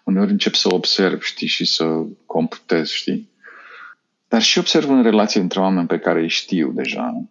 uneori 0.03 0.31
încep 0.31 0.53
să 0.53 0.73
observ, 0.73 1.21
știi, 1.21 1.47
și 1.47 1.65
să 1.65 2.03
computez, 2.25 2.89
știi? 2.89 3.29
Dar 4.27 4.41
și 4.41 4.57
observ 4.57 4.89
în 4.89 5.03
relații 5.03 5.39
între 5.39 5.59
oameni 5.59 5.87
pe 5.87 5.99
care 5.99 6.21
îi 6.21 6.29
știu 6.29 6.71
deja, 6.71 7.23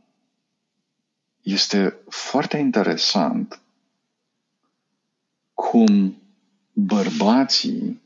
este 1.42 1.96
foarte 2.08 2.56
interesant 2.56 3.60
cum 5.54 6.16
bărbații 6.72 8.00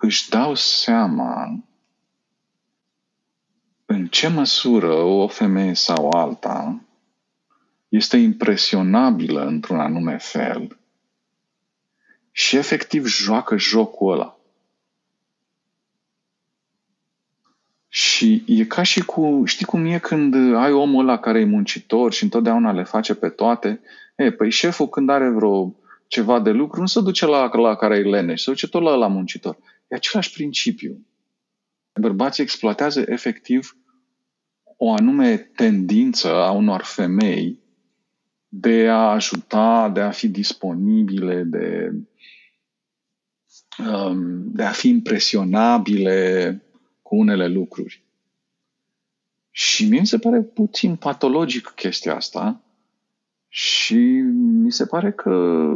își 0.00 0.28
dau 0.28 0.54
seama 0.54 1.62
în 3.86 4.06
ce 4.06 4.28
măsură 4.28 4.92
o 4.92 5.28
femeie 5.28 5.74
sau 5.74 6.10
alta 6.10 6.80
este 7.88 8.16
impresionabilă 8.16 9.46
într-un 9.46 9.80
anume 9.80 10.18
fel 10.18 10.78
și 12.32 12.56
efectiv 12.56 13.06
joacă 13.06 13.56
jocul 13.56 14.12
ăla. 14.12 14.38
Și 17.88 18.44
e 18.46 18.64
ca 18.64 18.82
și 18.82 19.04
cu, 19.04 19.42
știi 19.44 19.66
cum 19.66 19.84
e 19.84 19.98
când 19.98 20.54
ai 20.54 20.72
omul 20.72 21.08
ăla 21.08 21.18
care 21.18 21.40
e 21.40 21.44
muncitor 21.44 22.12
și 22.12 22.22
întotdeauna 22.22 22.72
le 22.72 22.84
face 22.84 23.14
pe 23.14 23.28
toate? 23.28 23.80
E, 24.16 24.32
păi 24.32 24.50
șeful 24.50 24.88
când 24.88 25.10
are 25.10 25.28
vreo 25.28 25.74
ceva 26.06 26.40
de 26.40 26.50
lucru, 26.50 26.80
nu 26.80 26.86
se 26.86 27.00
duce 27.00 27.26
la, 27.26 27.50
la 27.52 27.76
care 27.76 27.96
e 27.96 28.02
leneș, 28.02 28.42
se 28.42 28.50
duce 28.50 28.68
tot 28.68 28.82
la, 28.82 28.94
la 28.94 29.06
muncitor. 29.06 29.56
E 29.90 29.96
același 29.96 30.32
principiu. 30.32 31.06
Bărbații 32.00 32.42
exploatează 32.42 33.04
efectiv 33.06 33.76
o 34.76 34.92
anume 34.92 35.36
tendință 35.36 36.28
a 36.28 36.50
unor 36.50 36.82
femei 36.82 37.58
de 38.48 38.88
a 38.88 39.10
ajuta, 39.10 39.90
de 39.94 40.00
a 40.00 40.10
fi 40.10 40.28
disponibile, 40.28 41.42
de 41.42 41.92
Um, 43.78 44.52
de 44.52 44.62
a 44.62 44.70
fi 44.70 44.88
impresionabile 44.88 46.62
cu 47.02 47.16
unele 47.16 47.46
lucruri. 47.46 48.04
Și 49.50 49.88
mie 49.88 50.00
mi 50.00 50.06
se 50.06 50.18
pare 50.18 50.42
puțin 50.42 50.96
patologic 50.96 51.66
chestia 51.68 52.14
asta 52.14 52.62
și 53.48 53.96
mi 54.34 54.72
se 54.72 54.86
pare 54.86 55.12
că 55.12 55.66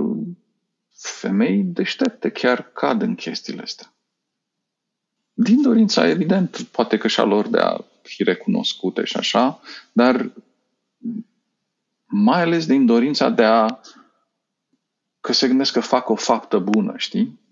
femei 0.90 1.62
deștepte 1.62 2.28
chiar 2.28 2.72
cad 2.72 3.02
în 3.02 3.14
chestiile 3.14 3.62
astea. 3.62 3.93
Din 5.34 5.62
dorința, 5.62 6.08
evident, 6.08 6.62
poate 6.62 6.96
că 6.96 7.08
și-a 7.08 7.24
lor 7.24 7.48
de 7.48 7.58
a 7.58 7.76
fi 8.02 8.22
recunoscute 8.22 9.04
și 9.04 9.16
așa, 9.16 9.60
dar 9.92 10.32
mai 12.04 12.42
ales 12.42 12.66
din 12.66 12.86
dorința 12.86 13.28
de 13.28 13.44
a 13.44 13.78
că 15.20 15.32
se 15.32 15.46
gândesc 15.46 15.72
că 15.72 15.80
fac 15.80 16.08
o 16.08 16.14
faptă 16.14 16.58
bună, 16.58 16.94
știi? 16.96 17.42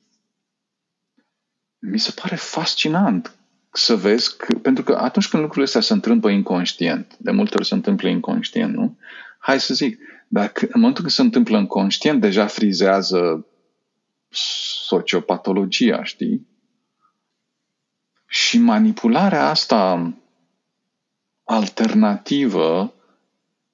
mi 1.83 1.99
se 1.99 2.13
pare 2.23 2.37
fascinant 2.37 3.37
să 3.73 3.97
vezi, 3.97 4.37
că, 4.37 4.59
pentru 4.59 4.85
că 4.85 4.95
atunci 4.95 5.29
când 5.29 5.43
lucrurile 5.43 5.67
astea 5.67 5.81
se 5.81 5.93
întâmplă 5.93 6.31
inconștient, 6.31 7.17
de 7.19 7.31
multe 7.31 7.55
ori 7.57 7.67
se 7.67 7.75
întâmplă 7.75 8.09
inconștient, 8.09 8.75
nu? 8.75 8.99
Hai 9.39 9.61
să 9.61 9.75
zic, 9.75 9.99
dar 10.29 10.53
în 10.61 10.69
momentul 10.75 11.01
când 11.01 11.15
se 11.15 11.23
întâmplă 11.23 11.59
inconștient, 11.59 12.21
deja 12.21 12.47
frizează 12.47 13.47
sociopatologia, 14.87 16.05
știi? 16.05 16.47
Și 18.33 18.59
manipularea 18.59 19.49
asta 19.49 20.13
alternativă 21.45 22.95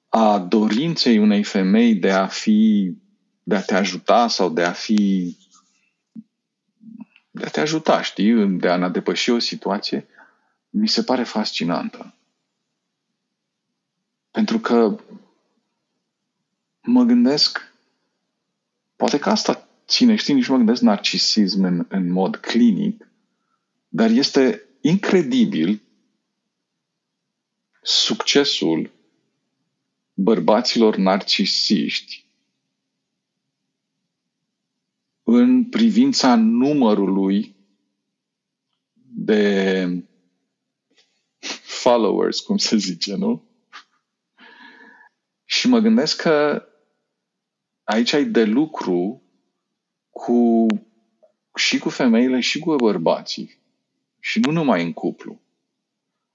a 0.09 0.39
dorinței 0.39 1.17
unei 1.17 1.43
femei 1.43 1.95
de 1.95 2.11
a 2.11 2.27
fi, 2.27 2.91
de 3.43 3.55
a 3.55 3.61
te 3.61 3.75
ajuta 3.75 4.27
sau 4.27 4.49
de 4.49 4.63
a 4.63 4.71
fi 4.71 5.35
de 7.31 7.45
a 7.45 7.49
te 7.49 7.59
ajuta, 7.59 8.01
știi, 8.01 8.47
de 8.47 8.69
a 8.69 8.75
ne 8.75 8.89
depăși 8.89 9.29
o 9.29 9.39
situație, 9.39 10.07
mi 10.69 10.87
se 10.87 11.03
pare 11.03 11.23
fascinantă. 11.23 12.13
Pentru 14.31 14.59
că 14.59 14.99
mă 16.81 17.03
gândesc, 17.03 17.73
poate 18.95 19.19
că 19.19 19.29
asta 19.29 19.67
ține, 19.87 20.15
știi, 20.15 20.33
nici 20.33 20.47
mă 20.47 20.55
gândesc 20.55 20.81
narcisism 20.81 21.63
în, 21.63 21.85
în 21.89 22.11
mod 22.11 22.35
clinic, 22.35 23.08
dar 23.89 24.09
este 24.09 24.63
incredibil 24.81 25.81
succesul 27.81 28.91
bărbaților 30.13 30.95
narcisiști 30.95 32.25
în 35.23 35.65
privința 35.65 36.35
numărului 36.35 37.55
de 39.11 39.85
followers, 41.61 42.39
cum 42.39 42.57
se 42.57 42.75
zice, 42.75 43.15
nu? 43.15 43.43
Și 45.45 45.67
mă 45.67 45.79
gândesc 45.79 46.21
că 46.21 46.63
aici 47.83 48.13
ai 48.13 48.25
de 48.25 48.43
lucru 48.43 49.23
cu, 50.09 50.65
și 51.55 51.77
cu 51.79 51.89
femeile 51.89 52.39
și 52.39 52.59
cu 52.59 52.75
bărbații. 52.75 53.58
Și 54.29 54.39
nu 54.39 54.51
numai 54.51 54.83
în 54.83 54.93
cuplu. 54.93 55.41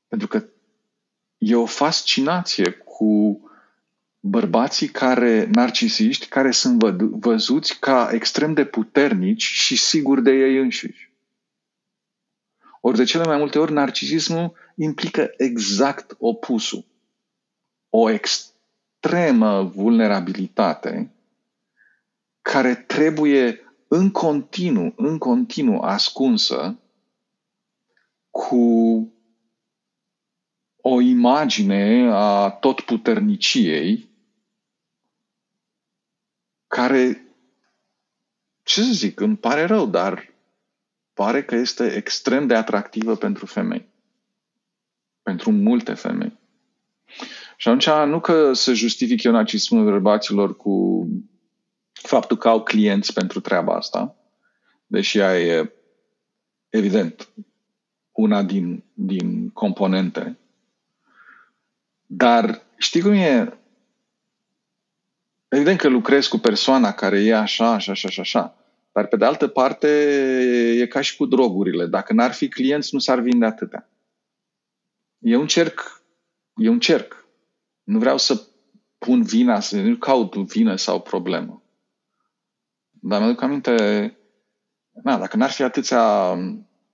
Pentru 0.09 0.29
că 0.29 0.45
e 1.39 1.55
o 1.55 1.67
fascinație 1.67 2.71
cu 2.71 3.41
bărbații 4.21 4.89
care, 4.89 5.47
narcisiști, 5.53 6.27
care 6.27 6.51
sunt 6.51 6.83
văzuți 6.99 7.79
ca 7.79 8.09
extrem 8.13 8.55
de 8.55 8.65
puternici 8.65 9.43
și 9.43 9.77
siguri 9.77 10.23
de 10.23 10.31
ei 10.31 10.57
înșiși. 10.57 11.13
Ori 12.81 12.97
de 12.97 13.05
cele 13.05 13.25
mai 13.25 13.39
multe 13.39 13.59
ori, 13.59 13.73
narcisismul 13.73 14.53
implică 14.77 15.35
exact 15.37 16.15
opusul. 16.19 16.85
O 17.89 18.11
extremă 18.11 19.63
vulnerabilitate 19.63 21.13
care 22.43 22.75
trebuie 22.75 23.75
în 23.89 24.11
continuu, 24.11 24.93
în 24.97 25.19
continuu 25.19 25.81
ascunsă 25.81 26.79
cu 28.35 29.13
o 30.81 31.01
imagine 31.01 32.09
a 32.13 32.51
tot 32.51 32.81
puterniciei 32.81 34.11
care, 36.67 37.27
ce 38.63 38.83
să 38.83 38.93
zic, 38.93 39.21
îmi 39.21 39.37
pare 39.37 39.65
rău, 39.65 39.87
dar 39.87 40.35
pare 41.13 41.45
că 41.45 41.55
este 41.55 41.95
extrem 41.95 42.47
de 42.47 42.55
atractivă 42.55 43.17
pentru 43.17 43.47
femei. 43.47 43.89
Pentru 45.23 45.51
multe 45.51 45.95
femei. 45.95 46.39
Și 47.57 47.69
atunci, 47.69 48.11
nu 48.11 48.21
că 48.21 48.53
să 48.53 48.73
justific 48.73 49.23
eu 49.23 49.33
narcisismul 49.33 49.85
bărbaților 49.85 50.57
cu 50.57 51.07
faptul 51.93 52.37
că 52.37 52.49
au 52.49 52.63
clienți 52.63 53.13
pentru 53.13 53.41
treaba 53.41 53.75
asta, 53.75 54.17
deși 54.87 55.19
ea 55.19 55.41
e, 55.41 55.73
evident, 56.69 57.29
una 58.15 58.43
din, 58.43 58.85
din 58.93 59.51
componente. 59.51 60.39
Dar 62.07 62.63
știi 62.77 63.01
cum 63.01 63.13
e? 63.13 63.59
Evident 65.49 65.79
că 65.79 65.89
lucrezi 65.89 66.29
cu 66.29 66.39
persoana 66.39 66.93
care 66.93 67.21
e 67.21 67.37
așa, 67.37 67.73
așa, 67.73 67.93
așa, 67.93 68.09
așa, 68.09 68.21
așa. 68.21 68.57
Dar 68.93 69.07
pe 69.07 69.17
de 69.17 69.25
altă 69.25 69.49
parte 69.49 69.89
e 70.79 70.87
ca 70.87 71.01
și 71.01 71.17
cu 71.17 71.27
drogurile. 71.27 71.87
Dacă 71.87 72.13
n-ar 72.13 72.33
fi 72.33 72.49
clienți, 72.49 72.95
nu 72.95 72.99
s-ar 72.99 73.21
vinde 73.21 73.47
atâtea. 73.47 73.89
E 75.19 75.37
un 75.37 75.47
cerc. 75.47 76.03
E 76.57 76.69
un 76.69 76.79
cerc. 76.79 77.27
Nu 77.83 77.99
vreau 77.99 78.19
să 78.19 78.43
pun 78.99 79.23
vina, 79.23 79.61
să 79.61 79.81
nu 79.81 79.97
caut 79.97 80.35
vină 80.35 80.77
sau 80.77 81.01
problemă. 81.01 81.63
Dar 82.91 83.21
mi-aduc 83.21 83.43
aminte, 83.43 84.17
na, 85.03 85.19
dacă 85.19 85.37
n-ar 85.37 85.51
fi 85.51 85.63
atâția, 85.63 86.35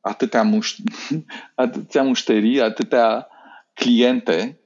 atâtea, 0.01 0.43
muș, 0.43 0.77
atâtea 1.55 2.03
mușterii, 2.03 2.61
atâtea 2.61 3.29
cliente, 3.75 4.61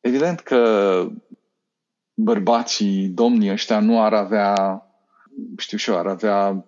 evident 0.00 0.40
că 0.40 1.06
bărbații, 2.14 3.08
domnii 3.08 3.50
ăștia 3.50 3.80
nu 3.80 4.02
ar 4.02 4.14
avea, 4.14 4.82
știu 5.56 5.76
și 5.76 5.90
eu, 5.90 5.98
ar 5.98 6.06
avea 6.06 6.64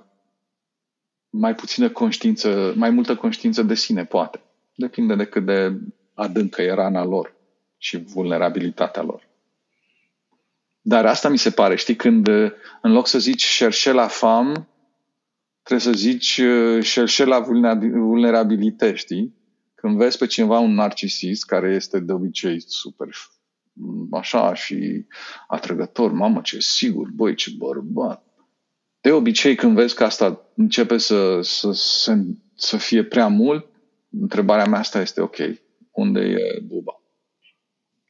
mai 1.31 1.55
puțină 1.55 1.89
conștiință, 1.89 2.73
mai 2.77 2.91
multă 2.91 3.17
conștiință 3.17 3.63
de 3.63 3.75
sine, 3.75 4.05
poate. 4.05 4.41
Depinde 4.75 5.15
de 5.15 5.25
cât 5.25 5.45
de 5.45 5.79
adâncă 6.15 6.63
e 6.63 6.73
rana 6.73 7.05
lor 7.05 7.35
și 7.79 7.97
vulnerabilitatea 7.97 9.03
lor. 9.03 9.29
Dar 10.81 11.07
asta 11.07 11.29
mi 11.29 11.39
se 11.39 11.51
pare, 11.51 11.77
știi, 11.77 11.97
când 11.97 12.29
în 12.83 12.93
loc 12.93 13.07
să 13.07 13.19
zici 13.19 13.59
cherche 13.59 13.93
la 13.93 14.07
fam, 14.07 14.69
trebuie 15.65 15.95
să 15.95 15.99
zici 15.99 16.41
cherche 16.95 17.25
la 17.25 17.41
vulnerabilitate, 17.41 18.95
știi? 18.95 19.35
Când 19.75 19.97
vezi 19.97 20.19
pe 20.19 20.27
cineva 20.27 20.59
un 20.59 20.75
narcisist 20.75 21.45
care 21.45 21.75
este 21.75 22.01
de 22.01 22.13
obicei 22.13 22.61
super 22.67 23.09
așa 24.11 24.55
și 24.55 25.07
atrăgător, 25.49 26.13
mamă 26.13 26.41
ce 26.41 26.61
sigur, 26.61 27.09
băi 27.15 27.35
ce 27.35 27.51
bărbat. 27.59 28.25
De 29.01 29.13
obicei 29.13 29.55
când 29.55 29.75
vezi 29.75 29.95
că 29.95 30.05
asta 30.05 30.41
începe 30.57 30.99
să, 30.99 31.41
să, 31.43 31.73
să, 31.73 32.17
să 32.55 32.77
fie 32.77 33.05
prea 33.05 33.29
mult, 33.29 33.67
întrebarea 34.11 34.67
mea 34.67 34.79
asta 34.79 35.01
este 35.01 35.21
ok, 35.21 35.37
unde 35.91 36.21
e 36.21 36.61
buba? 36.67 37.03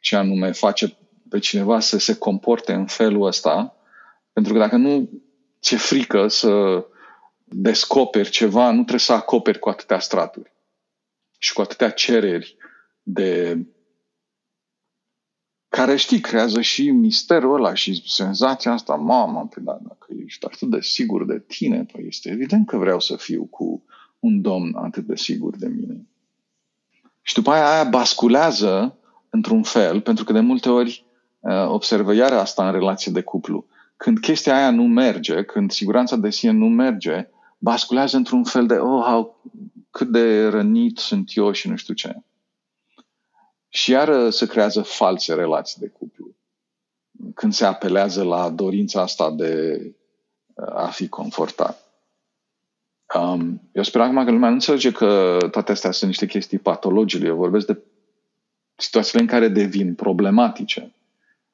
Ce 0.00 0.16
anume 0.16 0.52
face 0.52 0.96
pe 1.28 1.38
cineva 1.38 1.80
să 1.80 1.98
se 1.98 2.18
comporte 2.18 2.72
în 2.72 2.86
felul 2.86 3.26
ăsta, 3.26 3.76
pentru 4.32 4.52
că 4.52 4.58
dacă 4.58 4.76
nu 4.76 5.10
ți-e 5.60 5.76
frică 5.76 6.28
să 6.28 6.84
descoperi 7.44 8.30
ceva, 8.30 8.66
nu 8.66 8.80
trebuie 8.80 8.98
să 8.98 9.12
acoperi 9.12 9.58
cu 9.58 9.68
atâtea 9.68 9.98
straturi 9.98 10.52
și 11.38 11.52
cu 11.52 11.60
atâtea 11.60 11.90
cereri 11.90 12.56
de 13.02 13.58
care 15.68 15.96
știi, 15.96 16.20
creează 16.20 16.60
și 16.60 16.90
misterul 16.90 17.54
ăla 17.54 17.74
și 17.74 18.02
senzația 18.10 18.72
asta, 18.72 18.94
mamă, 18.94 19.48
pe 19.54 19.60
da, 19.60 19.78
dacă 19.82 20.06
ești 20.24 20.46
atât 20.46 20.70
de 20.70 20.80
sigur 20.80 21.24
de 21.26 21.44
tine, 21.46 21.86
păi 21.92 22.04
este 22.06 22.30
evident 22.30 22.66
că 22.66 22.76
vreau 22.76 23.00
să 23.00 23.16
fiu 23.16 23.44
cu 23.44 23.84
un 24.18 24.40
domn 24.40 24.74
atât 24.74 25.06
de 25.06 25.16
sigur 25.16 25.56
de 25.56 25.66
mine. 25.66 26.06
Și 27.22 27.34
după 27.34 27.50
aia 27.50 27.72
aia 27.72 27.84
basculează 27.84 28.98
într-un 29.30 29.62
fel, 29.62 30.00
pentru 30.00 30.24
că 30.24 30.32
de 30.32 30.40
multe 30.40 30.68
ori 30.68 31.06
uh, 31.40 31.68
observă 31.68 32.14
iar 32.14 32.32
asta 32.32 32.66
în 32.66 32.72
relație 32.72 33.12
de 33.12 33.22
cuplu. 33.22 33.66
Când 33.96 34.18
chestia 34.18 34.56
aia 34.56 34.70
nu 34.70 34.82
merge, 34.82 35.42
când 35.42 35.70
siguranța 35.70 36.16
de 36.16 36.30
sine 36.30 36.52
nu 36.52 36.66
merge, 36.66 37.28
basculează 37.64 38.16
într-un 38.16 38.44
fel 38.44 38.66
de, 38.66 38.74
oh, 38.74 39.04
how, 39.04 39.42
cât 39.90 40.08
de 40.08 40.46
rănit 40.46 40.98
sunt 40.98 41.30
eu 41.34 41.52
și 41.52 41.68
nu 41.68 41.76
știu 41.76 41.94
ce. 41.94 42.22
Și 43.68 43.90
iar 43.90 44.30
se 44.30 44.46
creează 44.46 44.82
false 44.82 45.34
relații 45.34 45.80
de 45.80 45.88
cuplu. 45.88 46.34
Când 47.34 47.52
se 47.52 47.64
apelează 47.64 48.22
la 48.22 48.50
dorința 48.50 49.00
asta 49.02 49.30
de 49.30 49.80
uh, 50.54 50.74
a 50.74 50.86
fi 50.86 51.08
confortat. 51.08 51.82
Um, 53.14 53.60
eu 53.72 53.82
sper 53.82 54.00
acum 54.00 54.24
că 54.24 54.30
lumea 54.30 54.48
nu 54.48 54.54
înțelege 54.54 54.92
că 54.92 55.38
toate 55.50 55.72
astea 55.72 55.90
sunt 55.90 56.10
niște 56.10 56.26
chestii 56.26 56.58
patologice. 56.58 57.26
Eu 57.26 57.36
vorbesc 57.36 57.66
de 57.66 57.78
situațiile 58.76 59.20
în 59.20 59.28
care 59.28 59.48
devin 59.48 59.94
problematice. 59.94 60.94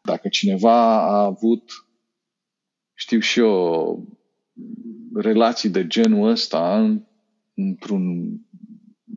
Dacă 0.01 0.29
cineva 0.29 1.03
a 1.03 1.25
avut, 1.25 1.87
știu 2.95 3.19
și 3.19 3.39
eu, 3.39 4.05
relații 5.15 5.69
de 5.69 5.87
genul 5.87 6.29
ăsta 6.29 6.97
într-un 7.55 8.35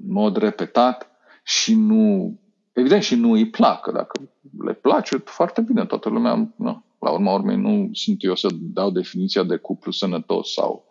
mod 0.07 0.37
repetat 0.37 1.09
și 1.43 1.75
nu 1.75 2.35
evident 2.73 3.03
și 3.03 3.15
nu 3.15 3.31
îi 3.31 3.49
placă. 3.49 3.91
Dacă 3.91 4.31
le 4.65 4.73
place, 4.73 5.17
foarte 5.17 5.61
bine, 5.61 5.85
toată 5.85 6.09
lumea, 6.09 6.53
nu, 6.55 6.83
la 6.99 7.11
urma 7.11 7.33
urmei 7.33 7.57
nu 7.57 7.89
sunt 7.93 8.23
eu 8.23 8.35
să 8.35 8.47
dau 8.51 8.91
definiția 8.91 9.43
de 9.43 9.55
cuplu 9.55 9.91
sănătos 9.91 10.53
sau 10.53 10.85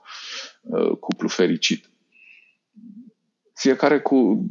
uh, 0.63 0.97
cuplu 1.01 1.29
fericit. 1.29 1.91
Fiecare 3.55 4.01
cu 4.01 4.47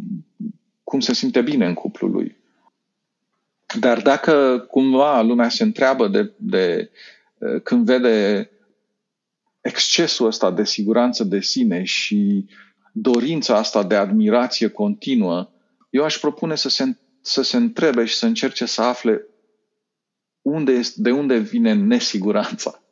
cum 0.83 0.99
se 0.99 1.13
simte 1.13 1.41
bine 1.41 1.65
în 1.65 1.73
cuplul 1.73 2.11
lui. 2.11 2.37
Dar 3.79 4.01
dacă 4.01 4.65
cumva 4.69 5.21
lumea 5.21 5.49
se 5.49 5.63
întreabă 5.63 6.07
de, 6.07 6.33
de 6.37 6.91
uh, 7.37 7.61
când 7.61 7.85
vede 7.85 8.49
excesul 9.62 10.26
ăsta 10.26 10.52
de 10.52 10.65
siguranță 10.65 11.24
de 11.24 11.39
sine 11.39 11.84
și 11.84 12.45
dorința 12.93 13.58
asta 13.58 13.84
de 13.84 13.95
admirație 13.95 14.67
continuă, 14.67 15.50
eu 15.89 16.04
aș 16.04 16.17
propune 16.17 16.56
să 16.56 16.69
se 16.69 16.95
să 17.21 17.41
se 17.41 17.58
întrebe 17.58 18.06
și 18.06 18.15
să 18.15 18.26
încerce 18.26 18.65
să 18.65 18.82
afle 18.82 19.26
unde 20.41 20.71
este, 20.71 21.02
de 21.02 21.12
unde 21.12 21.38
vine 21.38 21.74
nesiguranța. 21.74 22.84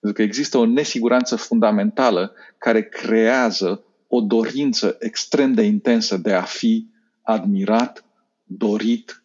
Pentru 0.00 0.12
că 0.12 0.22
există 0.22 0.58
o 0.58 0.66
nesiguranță 0.66 1.36
fundamentală 1.36 2.34
care 2.58 2.82
creează 2.82 3.84
o 4.06 4.20
dorință 4.20 4.96
extrem 4.98 5.52
de 5.52 5.62
intensă 5.62 6.16
de 6.16 6.32
a 6.32 6.42
fi 6.42 6.90
admirat, 7.22 8.04
dorit 8.44 9.22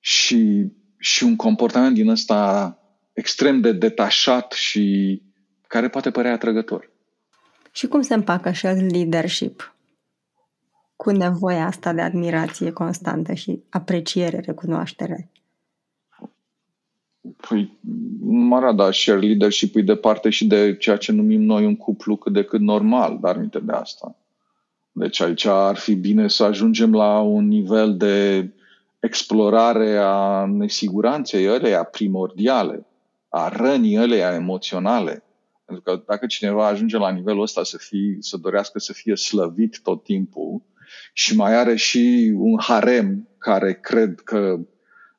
și, 0.00 0.72
și 0.98 1.24
un 1.24 1.36
comportament 1.36 1.94
din 1.94 2.08
ăsta 2.08 2.78
extrem 3.12 3.60
de 3.60 3.72
detașat 3.72 4.52
și 4.52 5.22
care 5.68 5.88
poate 5.88 6.10
părea 6.10 6.32
atrăgător. 6.32 6.90
Și 7.72 7.86
cum 7.86 8.00
se 8.00 8.14
împacă 8.14 8.52
shared 8.52 8.92
leadership 8.92 9.74
cu 10.96 11.10
nevoia 11.10 11.66
asta 11.66 11.92
de 11.92 12.00
admirație 12.00 12.72
constantă 12.72 13.32
și 13.32 13.62
apreciere, 13.68 14.40
recunoaștere? 14.40 15.30
Păi, 17.48 17.78
mă 18.20 18.72
da, 18.72 18.90
share 18.92 19.18
leadership 19.18 19.76
e 19.76 19.82
departe 19.82 20.30
și 20.30 20.46
de 20.46 20.76
ceea 20.76 20.96
ce 20.96 21.12
numim 21.12 21.42
noi 21.42 21.64
un 21.64 21.76
cuplu 21.76 22.16
cât 22.16 22.32
de 22.32 22.44
cât 22.44 22.60
normal, 22.60 23.18
dar 23.20 23.38
minte 23.38 23.58
de 23.58 23.72
asta. 23.72 24.16
Deci 24.92 25.20
aici 25.20 25.44
ar 25.44 25.76
fi 25.76 25.94
bine 25.94 26.28
să 26.28 26.44
ajungem 26.44 26.92
la 26.94 27.20
un 27.20 27.46
nivel 27.46 27.96
de 27.96 28.48
explorare 29.00 29.96
a 29.96 30.44
nesiguranței 30.44 31.48
ăleia 31.48 31.82
primordiale, 31.82 32.86
a 33.28 33.48
rănii 33.48 33.98
ăleia 34.00 34.34
emoționale. 34.34 35.22
Pentru 35.66 35.84
că 35.84 36.02
dacă 36.06 36.26
cineva 36.26 36.66
ajunge 36.66 36.96
la 36.96 37.10
nivelul 37.10 37.42
ăsta 37.42 37.64
să, 37.64 37.76
fie, 37.78 38.16
să 38.18 38.36
dorească 38.36 38.78
să 38.78 38.92
fie 38.92 39.16
slăvit 39.16 39.80
tot 39.82 40.04
timpul 40.04 40.62
și 41.12 41.36
mai 41.36 41.54
are 41.54 41.76
și 41.76 42.32
un 42.36 42.60
harem 42.60 43.28
care 43.38 43.74
cred 43.74 44.20
că 44.20 44.58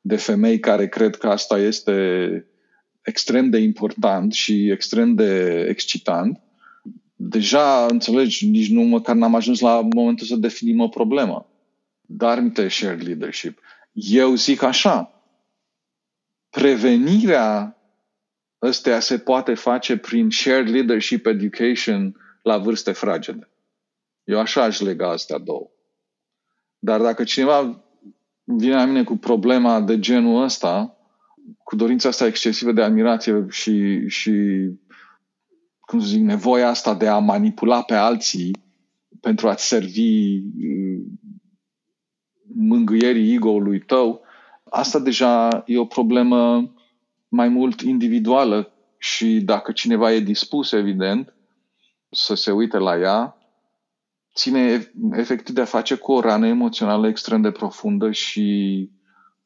de 0.02 0.16
femei 0.16 0.60
care 0.60 0.88
cred 0.88 1.16
că 1.16 1.28
asta 1.28 1.58
este 1.58 1.96
extrem 3.02 3.50
de 3.50 3.58
important 3.58 4.34
și 4.34 4.70
extrem 4.70 5.16
de 5.16 5.60
excitant, 5.70 6.42
deja, 7.16 7.86
înțelegi, 7.86 8.50
nici 8.50 8.70
nu 8.70 8.82
măcar 8.82 9.16
n-am 9.16 9.36
ajuns 9.36 9.60
la 9.60 9.82
momentul 9.82 10.28
să 10.28 10.36
definim 10.36 10.80
o 10.80 10.88
problemă. 10.88 11.50
Dar 12.02 12.40
mi 12.40 12.52
shared 12.70 13.02
leadership. 13.04 13.60
Eu 13.92 14.36
zic 14.36 14.62
așa, 14.62 15.24
prevenirea 16.50 17.77
ăstea 18.62 19.00
se 19.00 19.18
poate 19.18 19.54
face 19.54 19.98
prin 19.98 20.30
shared 20.30 20.70
leadership 20.70 21.26
education 21.26 22.16
la 22.42 22.58
vârste 22.58 22.92
fragede. 22.92 23.50
Eu 24.24 24.40
așa 24.40 24.64
aș 24.64 24.80
lega 24.80 25.10
astea 25.10 25.38
două. 25.38 25.70
Dar 26.80 27.02
dacă 27.02 27.24
cineva 27.24 27.84
vine 28.44 28.74
la 28.74 28.86
mine 28.86 29.04
cu 29.04 29.18
problema 29.18 29.82
de 29.82 30.00
genul 30.00 30.44
ăsta, 30.44 30.98
cu 31.64 31.76
dorința 31.76 32.10
asta 32.10 32.26
excesivă 32.26 32.72
de 32.72 32.82
admirație 32.82 33.46
și, 33.50 34.08
și 34.08 34.32
cum 35.80 36.00
să 36.00 36.08
zic, 36.08 36.22
nevoia 36.22 36.68
asta 36.68 36.96
de 36.96 37.08
a 37.08 37.18
manipula 37.18 37.82
pe 37.82 37.94
alții 37.94 38.56
pentru 39.22 39.48
a-ți 39.48 39.68
servi 39.68 40.36
uh, 40.36 41.02
mângâierii 42.56 43.34
ego-ului 43.34 43.80
tău, 43.80 44.22
asta 44.64 45.00
deja 45.00 45.64
e 45.66 45.78
o 45.78 45.86
problemă 45.86 46.72
mai 47.28 47.48
mult 47.48 47.82
individuală 47.82 48.72
și 48.98 49.42
dacă 49.42 49.72
cineva 49.72 50.14
e 50.14 50.20
dispus, 50.20 50.72
evident, 50.72 51.34
să 52.12 52.36
se 52.36 52.52
uite 52.52 52.78
la 52.78 52.98
ea, 52.98 53.38
ține 54.36 54.92
efectiv 55.12 55.56
de 55.56 55.62
a 55.62 55.66
face 55.66 55.96
cu 55.96 56.12
o 56.12 56.20
rană 56.20 56.48
emoțională 56.48 57.08
extrem 57.08 57.42
de 57.42 57.52
profundă 57.52 58.12
și 58.12 58.90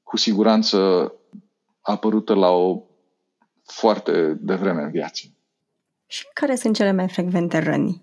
cu 0.04 0.17
siguranță 0.17 1.12
apărută 1.82 2.34
la 2.34 2.50
o 2.50 2.84
foarte 3.63 4.38
devreme 4.41 4.82
în 4.82 4.91
viață. 4.91 5.26
Și 6.08 6.26
care 6.34 6.56
sunt 6.56 6.76
cele 6.76 6.91
mai 6.91 7.08
frecvente 7.08 7.58
răni? 7.58 8.00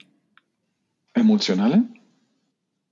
Emoționale? 1.13 2.03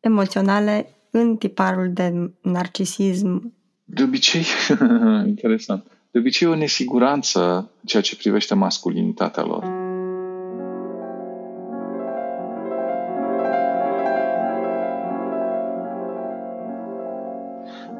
Emoționale 0.00 0.94
în 1.10 1.36
tiparul 1.36 1.92
de 1.92 2.32
narcisism. 2.42 3.54
De 3.84 4.02
obicei, 4.02 4.44
interesant. 5.32 5.95
De 6.16 6.22
obicei 6.22 6.48
o 6.48 6.54
nesiguranță 6.54 7.70
ceea 7.84 8.02
ce 8.02 8.16
privește 8.16 8.54
masculinitatea 8.54 9.42
lor. 9.42 9.64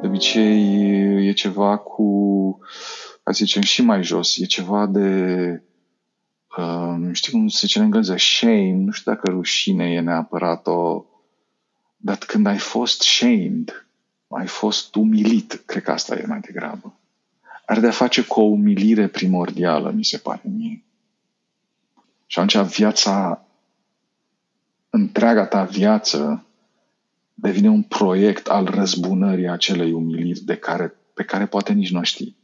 De 0.01 0.07
obicei 0.07 1.29
e 1.29 1.33
ceva 1.33 1.77
cu, 1.77 2.05
hai 3.25 3.35
să 3.35 3.45
zicem, 3.45 3.63
și 3.63 3.83
mai 3.83 4.03
jos. 4.03 4.39
E 4.39 4.45
ceva 4.45 4.87
de 4.87 5.63
uh, 6.57 6.95
nu 6.99 7.13
știu 7.13 7.33
cum 7.33 7.49
se 7.49 7.67
zice 7.67 7.79
în 7.79 7.85
engleză, 7.85 8.15
shame, 8.19 8.73
nu 8.85 8.91
știu 8.91 9.13
dacă 9.13 9.31
rușine 9.31 9.93
e 9.93 10.01
neapărat 10.01 10.67
o... 10.67 11.05
Dar 11.97 12.19
când 12.19 12.47
ai 12.47 12.59
fost 12.59 13.03
shamed, 13.03 13.87
ai 14.29 14.47
fost 14.47 14.95
umilit, 14.95 15.63
cred 15.67 15.83
că 15.83 15.91
asta 15.91 16.15
e 16.15 16.25
mai 16.27 16.41
degrabă. 16.41 16.95
Are 17.67 17.81
de-a 17.81 17.91
face 17.91 18.23
cu 18.23 18.41
o 18.41 18.45
umilire 18.45 19.09
primordială, 19.09 19.91
mi 19.91 20.05
se 20.05 20.19
pare 20.19 20.43
mie. 20.45 20.85
Și 22.27 22.39
atunci 22.39 22.75
viața, 22.77 23.45
întreaga 24.91 25.47
ta 25.47 25.65
viață, 25.65 26.47
devine 27.35 27.69
un 27.69 27.83
proiect 27.83 28.47
al 28.47 28.65
răzbunării 28.65 29.49
acelei 29.49 29.93
umiliri 29.93 30.41
de 30.41 30.57
care, 30.57 30.95
pe 31.15 31.25
care 31.25 31.47
poate 31.47 31.73
nici 31.73 31.91
nu 31.91 32.03
știi. 32.03 32.37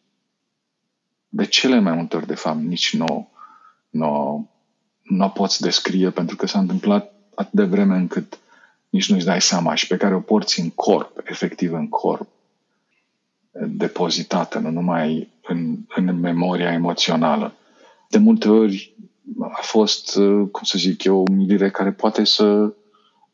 De 1.28 1.44
cele 1.44 1.78
mai 1.78 1.94
multe 1.94 2.16
ori, 2.16 2.26
de 2.26 2.35
fapt, 2.35 2.61
nici 2.61 2.96
nu 2.96 3.32
nu, 3.92 4.50
nu 5.02 5.24
o 5.24 5.28
poți 5.28 5.61
descrie 5.61 6.11
pentru 6.11 6.37
că 6.37 6.46
s-a 6.46 6.58
întâmplat 6.58 7.12
atât 7.35 7.52
de 7.52 7.64
vreme 7.64 7.96
încât 7.96 8.38
nici 8.88 9.11
nu-ți 9.11 9.24
dai 9.24 9.40
seama 9.40 9.74
și 9.74 9.87
pe 9.87 9.96
care 9.96 10.14
o 10.14 10.20
porți 10.20 10.61
în 10.61 10.70
corp, 10.70 11.20
efectiv 11.24 11.72
în 11.72 11.88
corp, 11.88 12.28
depozitată, 13.53 14.59
nu 14.59 14.71
numai 14.71 15.33
în, 15.43 15.77
în 15.95 16.21
memoria 16.21 16.73
emoțională. 16.73 17.55
De 18.09 18.19
multe 18.19 18.49
ori 18.49 18.95
a 19.41 19.61
fost, 19.61 20.15
cum 20.51 20.62
să 20.62 20.79
zic 20.79 21.05
eu, 21.05 21.17
o 21.17 21.25
umilire 21.31 21.71
care 21.71 21.93
poate 21.93 22.25
să 22.25 22.75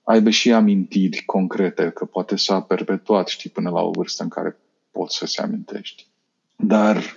aibă 0.02 0.30
și 0.30 0.52
amintiri 0.52 1.22
concrete, 1.26 1.90
că 1.90 2.04
poate 2.04 2.36
s-a 2.36 2.60
perpetuat, 2.60 3.28
știi, 3.28 3.50
până 3.50 3.70
la 3.70 3.80
o 3.80 3.90
vârstă 3.90 4.22
în 4.22 4.28
care 4.28 4.56
poți 4.90 5.16
să 5.16 5.26
se 5.26 5.42
amintești. 5.42 6.06
Dar 6.56 7.16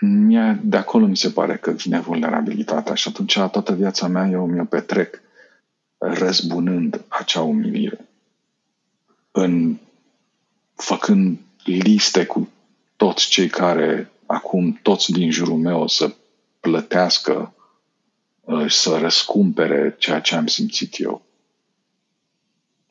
mie, 0.00 0.60
de 0.62 0.76
acolo 0.76 1.06
mi 1.06 1.16
se 1.16 1.30
pare 1.30 1.56
că 1.56 1.70
vine 1.70 2.00
vulnerabilitatea 2.00 2.94
și 2.94 3.08
atunci 3.08 3.34
toată 3.34 3.74
viața 3.74 4.06
mea 4.06 4.28
eu 4.28 4.46
mi-o 4.46 4.64
petrec 4.64 5.20
răzbunând 5.98 7.04
acea 7.08 7.40
umilire. 7.40 8.08
În 9.30 9.78
făcând 10.74 11.38
liste 11.64 12.26
cu 12.26 12.48
toți 12.96 13.28
cei 13.28 13.48
care 13.48 14.10
acum, 14.26 14.78
toți 14.82 15.12
din 15.12 15.30
jurul 15.30 15.56
meu, 15.56 15.86
să 15.86 16.14
plătească 16.60 17.54
uh, 18.40 18.70
să 18.70 18.98
răscumpere 18.98 19.94
ceea 19.98 20.20
ce 20.20 20.34
am 20.34 20.46
simțit 20.46 21.00
eu. 21.00 21.22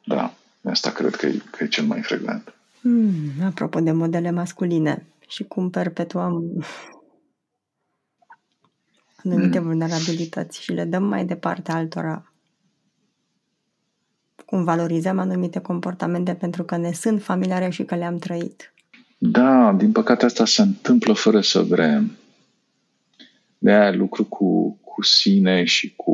Da, 0.05 0.33
asta 0.63 0.91
cred 0.91 1.15
că 1.15 1.25
e, 1.25 1.41
că 1.51 1.63
e 1.63 1.67
cel 1.67 1.85
mai 1.85 2.01
frecvent. 2.01 2.53
Mm, 2.81 3.31
apropo 3.45 3.79
de 3.79 3.91
modele 3.91 4.31
masculine 4.31 5.05
și 5.27 5.43
cum 5.43 5.69
perpetuăm 5.69 6.65
anumite 9.23 9.59
mm. 9.59 9.65
vulnerabilități 9.65 10.61
și 10.61 10.71
le 10.71 10.83
dăm 10.83 11.03
mai 11.03 11.25
departe 11.25 11.71
altora. 11.71 12.28
Cum 14.49 14.63
valorizăm 14.63 15.19
anumite 15.19 15.59
comportamente 15.59 16.33
pentru 16.33 16.63
că 16.63 16.77
ne 16.77 16.91
sunt 16.91 17.23
familiare 17.23 17.69
și 17.69 17.83
că 17.83 17.95
le-am 17.95 18.17
trăit. 18.17 18.73
Da, 19.17 19.73
din 19.77 19.91
păcate 19.91 20.25
asta 20.25 20.45
se 20.45 20.61
întâmplă 20.61 21.13
fără 21.13 21.41
să 21.41 21.61
vrem. 21.61 22.11
De 23.57 23.71
aia 23.71 23.91
lucru 23.91 24.23
cu, 24.25 24.79
cu 24.81 25.03
sine 25.03 25.63
și 25.63 25.95
cu 25.95 26.11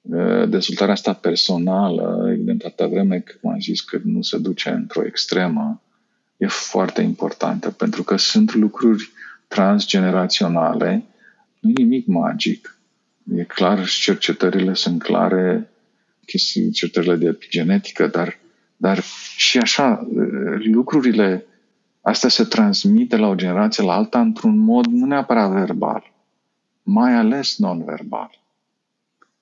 uh, 0.00 0.48
dezvoltarea 0.48 0.92
asta 0.92 1.12
personală, 1.12 2.28
evident, 2.32 2.64
atâta 2.64 2.86
vreme 2.86 3.18
cât 3.18 3.42
m-am 3.42 3.60
zis 3.60 3.80
că 3.80 4.00
nu 4.04 4.22
se 4.22 4.38
duce 4.38 4.70
într-o 4.70 5.04
extremă, 5.06 5.82
e 6.36 6.46
foarte 6.46 7.02
importantă, 7.02 7.70
pentru 7.70 8.02
că 8.02 8.16
sunt 8.16 8.54
lucruri 8.54 9.10
transgeneraționale 9.48 11.04
nu 11.60 11.70
e 11.70 11.72
nimic 11.76 12.06
magic. 12.06 12.78
E 13.36 13.44
clar, 13.44 13.86
și 13.86 14.02
cercetările 14.02 14.74
sunt 14.74 15.02
clare, 15.02 15.69
chestii, 16.30 16.70
cercetările 16.70 17.16
de 17.16 17.26
epigenetică, 17.26 18.06
dar, 18.06 18.38
dar 18.76 19.02
și 19.36 19.58
așa, 19.58 20.08
lucrurile 20.72 21.44
astea 22.00 22.28
se 22.28 22.44
transmit 22.44 23.08
de 23.08 23.16
la 23.16 23.26
o 23.26 23.34
generație 23.34 23.84
la 23.84 23.92
alta 23.92 24.20
într-un 24.20 24.58
mod 24.58 24.86
nu 24.86 25.06
neapărat 25.06 25.50
verbal, 25.50 26.12
mai 26.82 27.14
ales 27.14 27.58
non-verbal. 27.58 28.30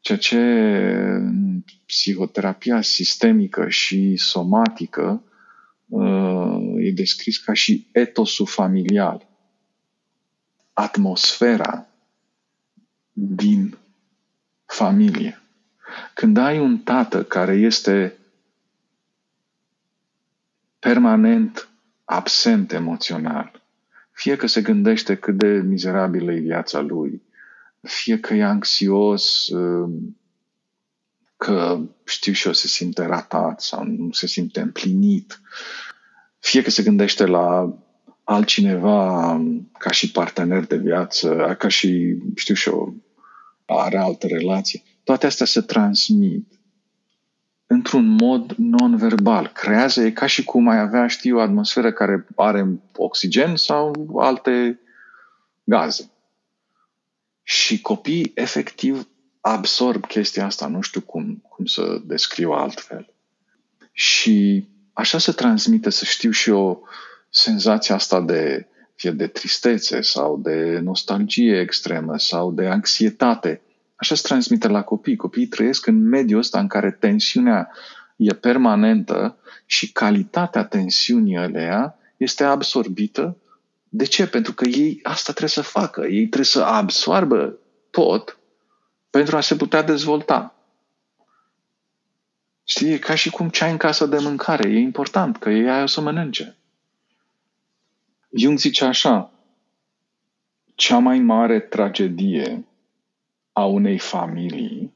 Ceea 0.01 0.19
ce 0.19 0.41
în 1.17 1.63
psihoterapia 1.87 2.81
sistemică 2.81 3.69
și 3.69 4.17
somatică 4.17 5.23
uh, 5.89 6.75
e 6.77 6.91
descris 6.91 7.39
ca 7.39 7.53
și 7.53 7.87
etosul 7.93 8.47
familial. 8.47 9.29
Atmosfera 10.73 11.87
din 13.13 13.79
familie. 14.65 15.43
Când 16.15 16.37
ai 16.37 16.59
un 16.59 16.79
tată 16.79 17.25
care 17.25 17.55
este 17.55 18.17
permanent 20.79 21.69
absent 22.05 22.73
emoțional, 22.73 23.63
fie 24.11 24.37
că 24.37 24.47
se 24.47 24.61
gândește 24.61 25.17
cât 25.17 25.35
de 25.37 25.49
mizerabilă 25.49 26.33
e 26.33 26.39
viața 26.39 26.81
lui, 26.81 27.23
fie 27.83 28.19
că 28.21 28.35
e 28.35 28.45
anxios, 28.45 29.49
um, 29.49 30.17
că 31.37 31.81
știu 32.05 32.33
și 32.33 32.47
eu, 32.47 32.53
se 32.53 32.67
simte 32.67 33.07
ratat 33.07 33.61
sau 33.61 33.85
nu 33.85 34.13
se 34.13 34.27
simte 34.27 34.61
împlinit, 34.61 35.41
fie 36.39 36.63
că 36.63 36.71
se 36.71 36.83
gândește 36.83 37.27
la 37.27 37.79
altcineva 38.25 39.41
ca 39.79 39.91
și 39.91 40.11
partener 40.11 40.65
de 40.65 40.77
viață, 40.77 41.55
ca 41.59 41.69
și, 41.69 42.17
știu 42.35 42.55
și 42.55 42.69
eu, 42.69 42.97
are 43.67 43.99
altă 43.99 44.27
relație. 44.27 44.83
Toate 45.09 45.27
astea 45.27 45.47
se 45.47 45.61
transmit. 45.61 46.53
într-un 47.67 48.07
mod 48.07 48.55
non-verbal. 48.57 49.47
Creează, 49.47 50.03
e 50.03 50.11
ca 50.11 50.27
și 50.27 50.45
cum 50.45 50.69
ai 50.69 50.79
avea, 50.79 51.07
știu, 51.07 51.37
o 51.37 51.41
atmosferă 51.41 51.93
care 51.93 52.27
are 52.37 52.81
oxigen 52.97 53.57
sau 53.57 54.11
alte 54.19 54.81
gaze. 55.65 56.11
Și 57.43 57.81
copiii 57.81 58.33
efectiv 58.35 59.09
absorb 59.41 60.07
chestia 60.07 60.45
asta, 60.45 60.67
nu 60.67 60.81
știu 60.81 61.01
cum, 61.01 61.43
cum 61.49 61.65
să 61.65 62.01
descriu 62.05 62.51
altfel. 62.51 63.15
Și 63.93 64.69
așa 64.93 65.19
se 65.19 65.33
transmite, 65.33 65.91
să 65.91 66.05
știu 66.05 66.31
și 66.31 66.51
o 66.51 66.79
senzația 67.31 67.95
asta 67.95 68.21
de, 68.21 68.67
fie 68.95 69.11
de 69.11 69.27
tristețe 69.27 70.01
sau 70.01 70.39
de 70.39 70.79
nostalgie 70.83 71.61
extremă 71.61 72.19
sau 72.19 72.53
de 72.53 72.67
anxietate. 72.67 73.63
Așa 73.99 74.15
se 74.15 74.23
transmite 74.23 74.69
la 74.69 74.83
copii. 74.83 75.17
Copiii 75.17 75.47
trăiesc 75.47 75.87
în 75.87 76.09
mediul 76.09 76.39
ăsta 76.39 76.61
în 76.61 76.67
care 76.67 76.91
tensiunea 76.91 77.71
e 78.17 78.35
permanentă 78.35 79.37
și 79.67 79.93
calitatea 79.93 80.65
tensiunii 80.65 81.37
alea 81.37 81.99
este 82.17 82.45
absorbită. 82.45 83.37
De 83.89 84.05
ce? 84.05 84.27
Pentru 84.27 84.53
că 84.53 84.69
ei 84.69 85.01
asta 85.03 85.33
trebuie 85.33 85.49
să 85.49 85.63
facă. 85.63 86.01
Ei 86.01 86.27
trebuie 86.27 86.45
să 86.45 86.63
absorbă 86.63 87.59
tot 87.91 88.39
pentru 89.11 89.37
a 89.37 89.41
se 89.41 89.57
putea 89.57 89.83
dezvolta. 89.83 90.55
Știi, 92.65 92.93
e 92.93 92.99
ca 92.99 93.15
și 93.15 93.31
cum 93.31 93.49
ce 93.49 93.65
ai 93.65 93.71
în 93.71 93.77
casă 93.77 94.07
de 94.07 94.19
mâncare. 94.19 94.69
E 94.69 94.79
important 94.79 95.37
că 95.37 95.51
ei 95.51 95.71
ai 95.71 95.83
o 95.83 95.87
să 95.87 96.01
mănânce. 96.01 96.57
Jung 98.31 98.59
zice 98.59 98.85
așa, 98.85 99.33
cea 100.75 100.99
mai 100.99 101.19
mare 101.19 101.61
tragedie 101.61 102.65
a 103.59 103.65
unei 103.65 103.99
familii 103.99 104.95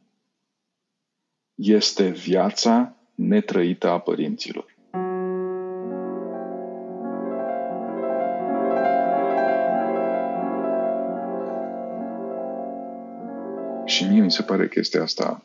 este 1.55 2.09
viața 2.09 2.97
netrăită 3.15 3.89
a 3.89 4.01
părinților. 4.01 4.77
Și 13.85 14.05
mie 14.05 14.23
mi 14.23 14.31
se 14.31 14.43
pare 14.43 14.69
că 14.69 14.79
este 14.79 14.99
asta 14.99 15.45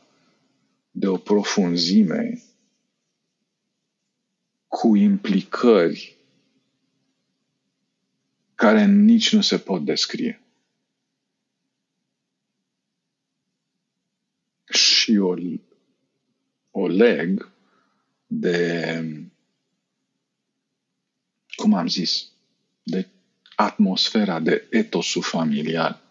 de 0.91 1.08
o 1.08 1.17
profunzime 1.17 2.41
cu 4.67 4.95
implicări 4.95 6.17
care 8.56 8.86
nici 8.86 9.34
nu 9.34 9.41
se 9.41 9.58
pot 9.58 9.86
descrie. 9.86 10.41
Și 15.38 15.62
o, 16.71 16.80
o 16.80 16.88
leg 16.88 17.52
de, 18.28 19.04
cum 21.56 21.73
am 21.73 21.88
zis, 21.88 22.32
de 22.84 23.08
atmosfera, 23.56 24.39
de 24.39 24.67
etosul 24.69 25.21
familial. 25.21 26.02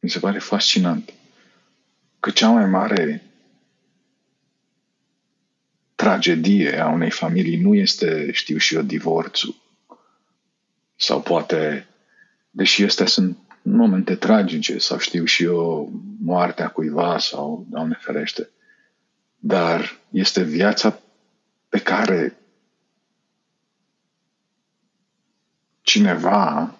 Mi 0.00 0.10
se 0.10 0.18
pare 0.18 0.38
fascinant 0.38 1.12
că 2.20 2.30
cea 2.30 2.50
mai 2.50 2.66
mare 2.66 3.32
tragedie 5.94 6.80
a 6.80 6.88
unei 6.88 7.10
familii 7.10 7.56
nu 7.56 7.74
este, 7.74 8.32
știu 8.32 8.56
și 8.56 8.74
eu, 8.74 8.82
divorțul. 8.82 9.54
Sau 10.96 11.22
poate, 11.22 11.86
deși 12.50 12.84
astea 12.84 13.06
sunt 13.06 13.38
momente 13.62 14.16
tragice, 14.16 14.78
sau 14.78 14.98
știu 14.98 15.24
și 15.24 15.42
eu, 15.42 15.92
moartea 16.20 16.68
cuiva 16.68 17.18
sau, 17.18 17.66
Doamne 17.70 17.98
ferește, 18.00 18.48
dar 19.38 19.98
este 20.10 20.42
viața 20.42 20.98
pe 21.68 21.78
care 21.78 22.36
cineva 25.82 26.74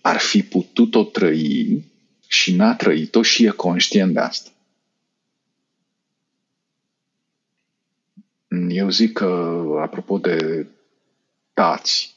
ar 0.00 0.18
fi 0.18 0.42
putut-o 0.42 1.04
trăi 1.04 1.84
și 2.26 2.54
n-a 2.54 2.74
trăit-o 2.74 3.22
și 3.22 3.44
e 3.44 3.50
conștient 3.50 4.12
de 4.12 4.20
asta. 4.20 4.50
Eu 8.68 8.88
zic 8.88 9.12
că, 9.12 9.64
apropo 9.80 10.18
de 10.18 10.66
tați, 11.52 12.13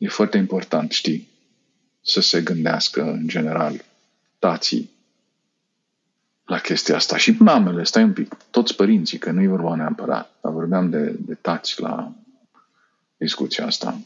e 0.00 0.08
foarte 0.08 0.36
important, 0.36 0.90
știi, 0.90 1.28
să 2.00 2.20
se 2.20 2.40
gândească 2.40 3.02
în 3.02 3.28
general 3.28 3.84
tații 4.38 4.90
la 6.44 6.58
chestia 6.58 6.96
asta. 6.96 7.16
Și 7.16 7.36
mamele, 7.38 7.84
stai 7.84 8.02
un 8.02 8.12
pic, 8.12 8.36
toți 8.50 8.76
părinții, 8.76 9.18
că 9.18 9.30
nu-i 9.30 9.46
vorba 9.46 9.74
neapărat, 9.74 10.34
dar 10.42 10.52
vorbeam 10.52 10.90
de, 10.90 11.14
de 11.18 11.34
tați 11.34 11.80
la 11.80 12.12
discuția 13.16 13.66
asta. 13.66 14.00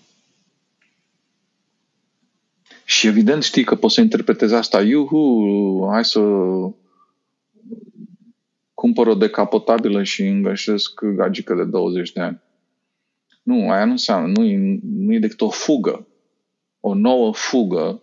Și 2.85 3.07
evident 3.07 3.43
știi 3.43 3.65
că 3.65 3.75
poți 3.75 3.95
să 3.95 4.01
interpretezi 4.01 4.55
asta, 4.55 4.83
iuhu, 4.83 5.89
hai 5.91 6.05
să 6.05 6.21
cumpăr 8.75 9.07
o 9.07 9.15
decapotabilă 9.15 10.03
și 10.03 10.27
îngășesc 10.27 11.05
gagică 11.05 11.55
de 11.55 11.65
20 11.65 12.13
de 12.13 12.21
ani. 12.21 12.43
Nu, 13.45 13.71
aia 13.71 13.85
nu 13.85 13.91
înseamnă, 13.91 14.33
nu 14.37 14.45
e, 14.45 14.79
nu 14.83 15.13
e 15.13 15.19
decât 15.19 15.41
o 15.41 15.51
fugă, 15.51 16.07
o 16.81 16.95
nouă 16.95 17.33
fugă 17.33 18.03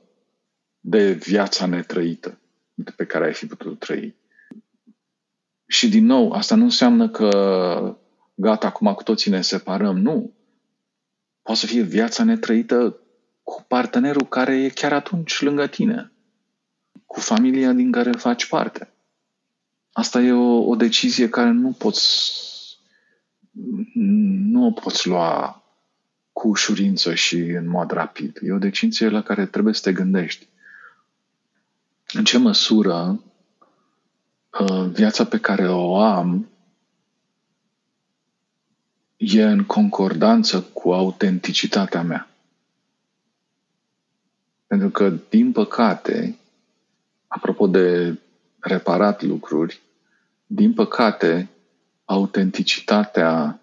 de 0.79 1.11
viața 1.11 1.65
netrăită 1.65 2.39
pe 2.95 3.05
care 3.05 3.25
ai 3.25 3.33
fi 3.33 3.45
putut 3.45 3.79
trăi. 3.79 4.15
Și 5.67 5.89
din 5.89 6.05
nou, 6.05 6.31
asta 6.31 6.55
nu 6.55 6.63
înseamnă 6.63 7.09
că 7.09 7.29
gata, 8.35 8.67
acum 8.67 8.93
cu 8.93 9.03
toții 9.03 9.31
ne 9.31 9.41
separăm. 9.41 9.97
Nu. 9.97 10.33
Poate 11.41 11.59
să 11.59 11.65
fie 11.65 11.81
viața 11.81 12.23
netrăită 12.23 12.99
cu 13.43 13.65
partenerul 13.67 14.27
care 14.27 14.63
e 14.63 14.69
chiar 14.69 14.93
atunci 14.93 15.41
lângă 15.41 15.67
tine, 15.67 16.11
cu 17.05 17.19
familia 17.19 17.71
din 17.71 17.91
care 17.91 18.11
faci 18.11 18.47
parte. 18.47 18.93
Asta 19.91 20.21
e 20.21 20.31
o, 20.31 20.63
o 20.63 20.75
decizie 20.75 21.29
care 21.29 21.49
nu 21.49 21.71
poți 21.71 22.01
nu 23.93 24.65
o 24.65 24.71
poți 24.71 25.07
lua 25.07 25.63
cu 26.31 26.47
ușurință 26.47 27.13
și 27.13 27.35
în 27.35 27.67
mod 27.67 27.91
rapid. 27.91 28.39
E 28.41 28.51
o 28.51 28.57
decizie 28.57 29.09
la 29.09 29.21
care 29.21 29.45
trebuie 29.45 29.73
să 29.73 29.81
te 29.81 29.93
gândești. 29.93 30.47
În 32.13 32.23
ce 32.23 32.37
măsură 32.37 33.23
uh, 34.59 34.89
viața 34.91 35.25
pe 35.25 35.39
care 35.39 35.69
o 35.69 35.97
am 35.97 36.51
e 39.17 39.43
în 39.43 39.63
concordanță 39.63 40.61
cu 40.61 40.93
autenticitatea 40.93 42.01
mea. 42.01 42.29
Pentru 44.67 44.89
că, 44.89 45.13
din 45.29 45.51
păcate, 45.51 46.37
apropo 47.27 47.67
de 47.67 48.17
reparat 48.59 49.21
lucruri, 49.21 49.81
din 50.45 50.73
păcate, 50.73 51.49
autenticitatea 52.11 53.59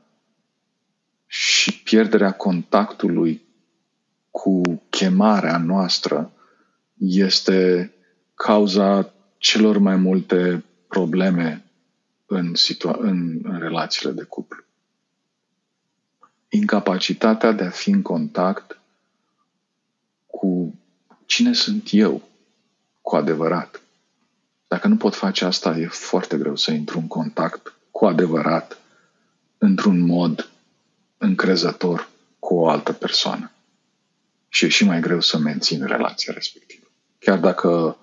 și 1.26 1.82
pierderea 1.82 2.32
contactului 2.32 3.42
cu 4.30 4.82
chemarea 4.90 5.58
noastră 5.58 6.32
este 6.98 7.92
cauza 8.34 9.12
celor 9.38 9.78
mai 9.78 9.96
multe 9.96 10.64
probleme 10.86 11.64
în, 12.26 12.54
situa- 12.54 12.98
în, 13.00 13.40
în 13.42 13.58
relațiile 13.58 14.12
de 14.12 14.22
cuplu. 14.22 14.64
Incapacitatea 16.48 17.52
de 17.52 17.64
a 17.64 17.70
fi 17.70 17.90
în 17.90 18.02
contact 18.02 18.80
cu 20.26 20.78
cine 21.26 21.52
sunt 21.52 21.88
eu 21.90 22.28
cu 23.00 23.16
adevărat. 23.16 23.82
Dacă 24.68 24.88
nu 24.88 24.96
pot 24.96 25.14
face 25.14 25.44
asta, 25.44 25.78
e 25.78 25.86
foarte 25.86 26.36
greu 26.38 26.56
să 26.56 26.70
intru 26.70 26.98
în 26.98 27.06
contact 27.06 27.72
cu 27.98 28.06
adevărat, 28.06 28.78
într-un 29.58 30.00
mod 30.00 30.50
încrezător 31.16 32.08
cu 32.38 32.54
o 32.54 32.68
altă 32.68 32.92
persoană. 32.92 33.50
Și 34.48 34.64
e 34.64 34.68
și 34.68 34.84
mai 34.84 35.00
greu 35.00 35.20
să 35.20 35.38
mențin 35.38 35.84
relația 35.84 36.32
respectivă. 36.32 36.86
Chiar 37.18 37.38
dacă 37.38 37.96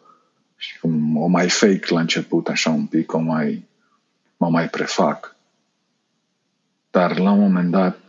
o 1.13 1.27
mai 1.27 1.49
fake 1.49 1.93
la 1.93 1.99
început, 1.99 2.47
așa 2.47 2.69
un 2.69 2.86
pic, 2.86 3.13
o 3.13 3.17
mai, 3.17 3.65
mă 4.38 4.49
mai 4.49 4.69
prefac. 4.69 5.36
Dar 6.91 7.19
la 7.19 7.31
un 7.31 7.39
moment 7.39 7.71
dat, 7.71 7.99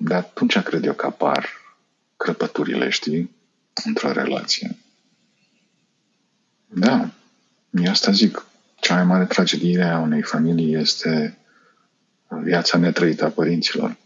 de 0.00 0.14
atunci 0.14 0.58
cred 0.58 0.84
eu 0.84 0.94
că 0.94 1.06
apar 1.06 1.48
crăpăturile, 2.16 2.88
știi, 2.88 3.30
într-o 3.84 4.12
relație. 4.12 4.76
Da, 6.66 7.10
eu 7.70 7.90
asta 7.90 8.10
zic. 8.10 8.46
Cea 8.74 8.94
mai 8.94 9.04
mare 9.04 9.24
tragedie 9.24 9.82
a 9.82 10.00
unei 10.00 10.22
familii 10.22 10.74
este 10.74 11.38
viața 12.42 12.78
netrăită 12.78 13.24
a 13.24 13.28
părinților. 13.28 13.96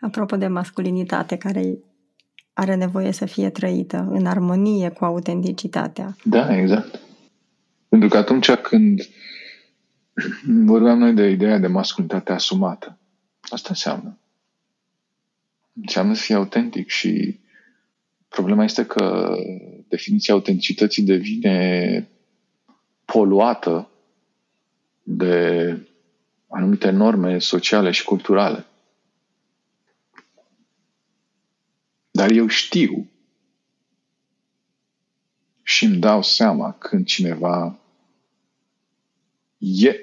Apropo 0.00 0.36
de 0.36 0.46
masculinitate, 0.46 1.36
care 1.36 1.78
are 2.52 2.74
nevoie 2.74 3.12
să 3.12 3.26
fie 3.26 3.50
trăită 3.50 4.08
în 4.10 4.26
armonie 4.26 4.88
cu 4.88 5.04
autenticitatea. 5.04 6.16
Da, 6.24 6.56
exact. 6.56 7.00
Pentru 7.88 8.08
că 8.08 8.16
atunci 8.16 8.50
când 8.50 9.00
vorbeam 10.44 10.98
noi 10.98 11.12
de 11.12 11.28
ideea 11.28 11.58
de 11.58 11.66
masculinitate 11.66 12.32
asumată, 12.32 12.98
asta 13.40 13.68
înseamnă. 13.68 14.18
Înseamnă 15.72 16.14
să 16.14 16.22
fie 16.22 16.34
autentic 16.34 16.88
și 16.88 17.40
problema 18.28 18.64
este 18.64 18.84
că 18.84 19.34
definiția 19.88 20.34
autenticității 20.34 21.02
devine 21.02 22.08
poluată 23.12 23.90
de 25.02 25.76
anumite 26.48 26.90
norme 26.90 27.38
sociale 27.38 27.90
și 27.90 28.04
culturale. 28.04 28.66
Dar 32.10 32.30
eu 32.30 32.46
știu 32.46 33.10
și 35.62 35.84
îmi 35.84 35.96
dau 35.96 36.22
seama 36.22 36.72
când 36.72 37.06
cineva 37.06 37.78
e 39.58 40.00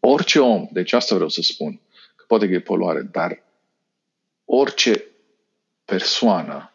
orice 0.00 0.38
om, 0.40 0.68
deci 0.72 0.92
asta 0.92 1.14
vreau 1.14 1.28
să 1.28 1.42
spun, 1.42 1.80
că 2.16 2.24
poate 2.26 2.46
că 2.46 2.52
e 2.52 2.60
poluare, 2.60 3.02
dar 3.02 3.42
orice 4.44 5.04
persoană 5.84 6.72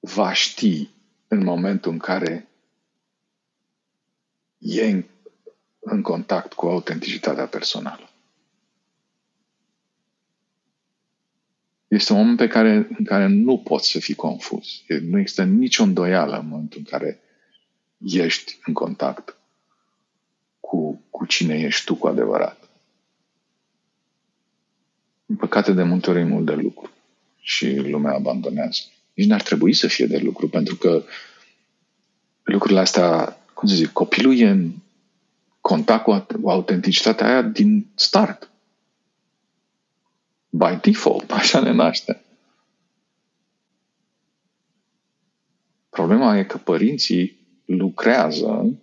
va 0.00 0.32
ști 0.32 0.90
în 1.28 1.44
momentul 1.44 1.92
în 1.92 1.98
care 1.98 2.48
e 4.58 4.84
în, 4.84 5.04
în 5.78 6.02
contact 6.02 6.52
cu 6.52 6.66
autenticitatea 6.66 7.46
personală. 7.46 8.10
Este 11.88 12.12
un 12.12 12.18
moment 12.18 12.36
pe 12.36 12.46
care, 12.46 12.88
în 12.98 13.04
care 13.04 13.26
nu 13.26 13.58
poți 13.58 13.90
să 13.90 13.98
fii 13.98 14.14
confuz. 14.14 14.66
Nu 15.02 15.18
există 15.18 15.44
nicio 15.44 15.82
îndoială 15.82 16.38
în 16.38 16.48
momentul 16.48 16.78
în 16.78 16.84
care 16.84 17.20
ești 17.98 18.58
în 18.66 18.72
contact 18.72 19.36
cu, 20.60 21.02
cu 21.10 21.26
cine 21.26 21.58
ești 21.58 21.84
tu 21.84 21.94
cu 21.94 22.06
adevărat. 22.06 22.68
În 25.26 25.36
păcate, 25.36 25.72
de 25.72 25.82
multe 25.82 26.10
ori 26.10 26.18
e 26.18 26.24
mult 26.24 26.46
de 26.46 26.54
lucru 26.54 26.90
și 27.40 27.76
lumea 27.76 28.14
abandonează. 28.14 28.80
Nici 29.14 29.26
n-ar 29.26 29.42
trebui 29.42 29.72
să 29.72 29.86
fie 29.86 30.06
de 30.06 30.18
lucru, 30.18 30.48
pentru 30.48 30.76
că 30.76 31.04
lucrurile 32.42 32.80
astea, 32.80 33.37
cum 33.58 33.68
să 33.68 33.74
zic, 33.74 33.92
copilul 33.92 34.38
e 34.38 34.48
în 34.48 34.72
contact 35.60 36.04
cu 36.04 36.48
autenticitatea 36.48 37.26
aia 37.26 37.42
din 37.42 37.86
start. 37.94 38.50
By 40.48 40.78
default, 40.82 41.30
așa 41.30 41.60
ne 41.60 41.72
naște. 41.72 42.24
Problema 45.90 46.36
e 46.36 46.44
că 46.44 46.58
părinții 46.58 47.46
lucrează 47.64 48.78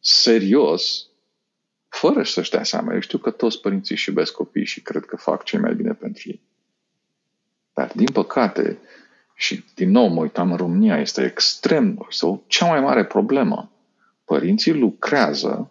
serios 0.00 1.06
fără 1.88 2.22
să-și 2.22 2.50
dea 2.50 2.64
seama. 2.64 2.94
Eu 2.94 3.00
știu 3.00 3.18
că 3.18 3.30
toți 3.30 3.60
părinții 3.60 3.94
își 3.94 4.08
iubesc 4.08 4.32
copiii 4.32 4.66
și 4.66 4.82
cred 4.82 5.04
că 5.04 5.16
fac 5.16 5.44
ce 5.44 5.58
mai 5.58 5.74
bine 5.74 5.92
pentru 5.92 6.22
ei. 6.26 6.40
Dar, 7.72 7.92
din 7.94 8.08
păcate, 8.12 8.78
și 9.34 9.64
din 9.74 9.90
nou 9.90 10.08
mă 10.08 10.20
uitam 10.20 10.50
în 10.50 10.56
România, 10.56 11.00
este 11.00 11.24
extrem, 11.24 12.06
sau 12.10 12.44
cea 12.46 12.66
mai 12.66 12.80
mare 12.80 13.04
problemă. 13.04 13.71
Părinții 14.24 14.72
lucrează 14.72 15.70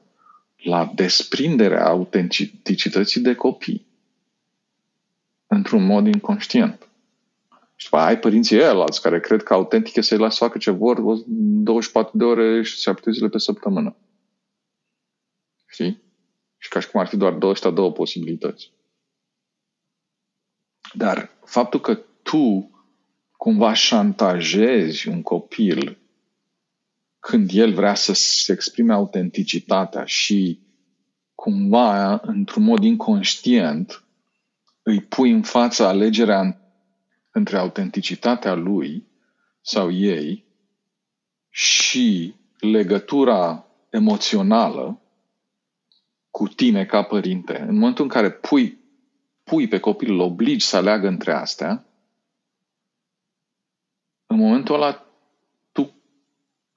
la 0.57 0.91
desprinderea 0.95 1.87
autenticității 1.87 3.21
de 3.21 3.35
copii 3.35 3.85
într-un 5.47 5.85
mod 5.85 6.07
inconștient. 6.07 6.87
Și 7.75 7.89
după 7.89 8.03
ai 8.03 8.19
părinții 8.19 8.57
ăilalți 8.57 9.01
care 9.01 9.19
cred 9.19 9.43
că 9.43 9.53
autentic 9.53 9.95
e 9.95 10.01
să-i 10.01 10.17
las 10.17 10.37
facă 10.37 10.57
ce 10.57 10.71
vor 10.71 10.99
24 10.99 12.17
de 12.17 12.23
ore 12.23 12.61
și 12.61 12.79
7 12.79 13.11
zile 13.11 13.29
pe 13.29 13.37
săptămână. 13.37 13.95
Știi? 15.67 16.01
Și 16.57 16.69
ca 16.69 16.79
și 16.79 16.89
cum 16.89 16.99
ar 16.99 17.07
fi 17.07 17.17
doar 17.17 17.33
două, 17.33 17.51
ăștia 17.51 17.69
două 17.69 17.91
posibilități. 17.91 18.71
Dar 20.93 21.29
faptul 21.45 21.79
că 21.79 21.99
tu 22.21 22.71
cumva 23.37 23.73
șantajezi 23.73 25.07
un 25.07 25.21
copil 25.21 26.00
când 27.21 27.49
el 27.53 27.73
vrea 27.73 27.95
să 27.95 28.13
se 28.13 28.51
exprime 28.51 28.93
autenticitatea 28.93 30.05
și 30.05 30.59
cumva, 31.35 32.19
într-un 32.23 32.63
mod 32.63 32.83
inconștient, 32.83 34.03
îi 34.81 35.01
pui 35.01 35.31
în 35.31 35.43
fața 35.43 35.87
alegerea 35.87 36.61
între 37.31 37.57
autenticitatea 37.57 38.53
lui 38.53 39.07
sau 39.61 39.91
ei 39.91 40.45
și 41.49 42.35
legătura 42.59 43.65
emoțională 43.89 45.01
cu 46.29 46.47
tine 46.47 46.85
ca 46.85 47.03
părinte, 47.03 47.59
în 47.59 47.73
momentul 47.73 48.03
în 48.03 48.09
care 48.09 48.31
pui, 48.31 48.79
pui 49.43 49.67
pe 49.67 49.79
copil, 49.79 50.11
îl 50.11 50.19
obligi 50.19 50.65
să 50.65 50.75
aleagă 50.77 51.07
între 51.07 51.33
astea, 51.33 51.85
în 54.25 54.37
momentul 54.37 54.75
ăla 54.75 54.91
tu 54.93 55.10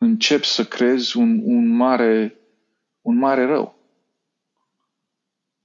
începi 0.04 0.46
să 0.46 0.64
crezi 0.64 1.16
un, 1.16 1.40
un, 1.44 1.76
mare, 1.76 2.38
un 3.00 3.16
mare 3.16 3.44
rău. 3.44 3.78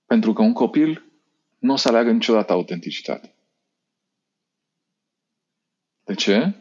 Pentru 0.05 0.33
că 0.33 0.41
un 0.41 0.53
copil 0.53 1.05
nu 1.59 1.73
o 1.73 1.75
să 1.75 1.87
aleagă 1.87 2.11
niciodată 2.11 2.53
autenticitate. 2.53 3.33
De 6.03 6.13
ce? 6.13 6.53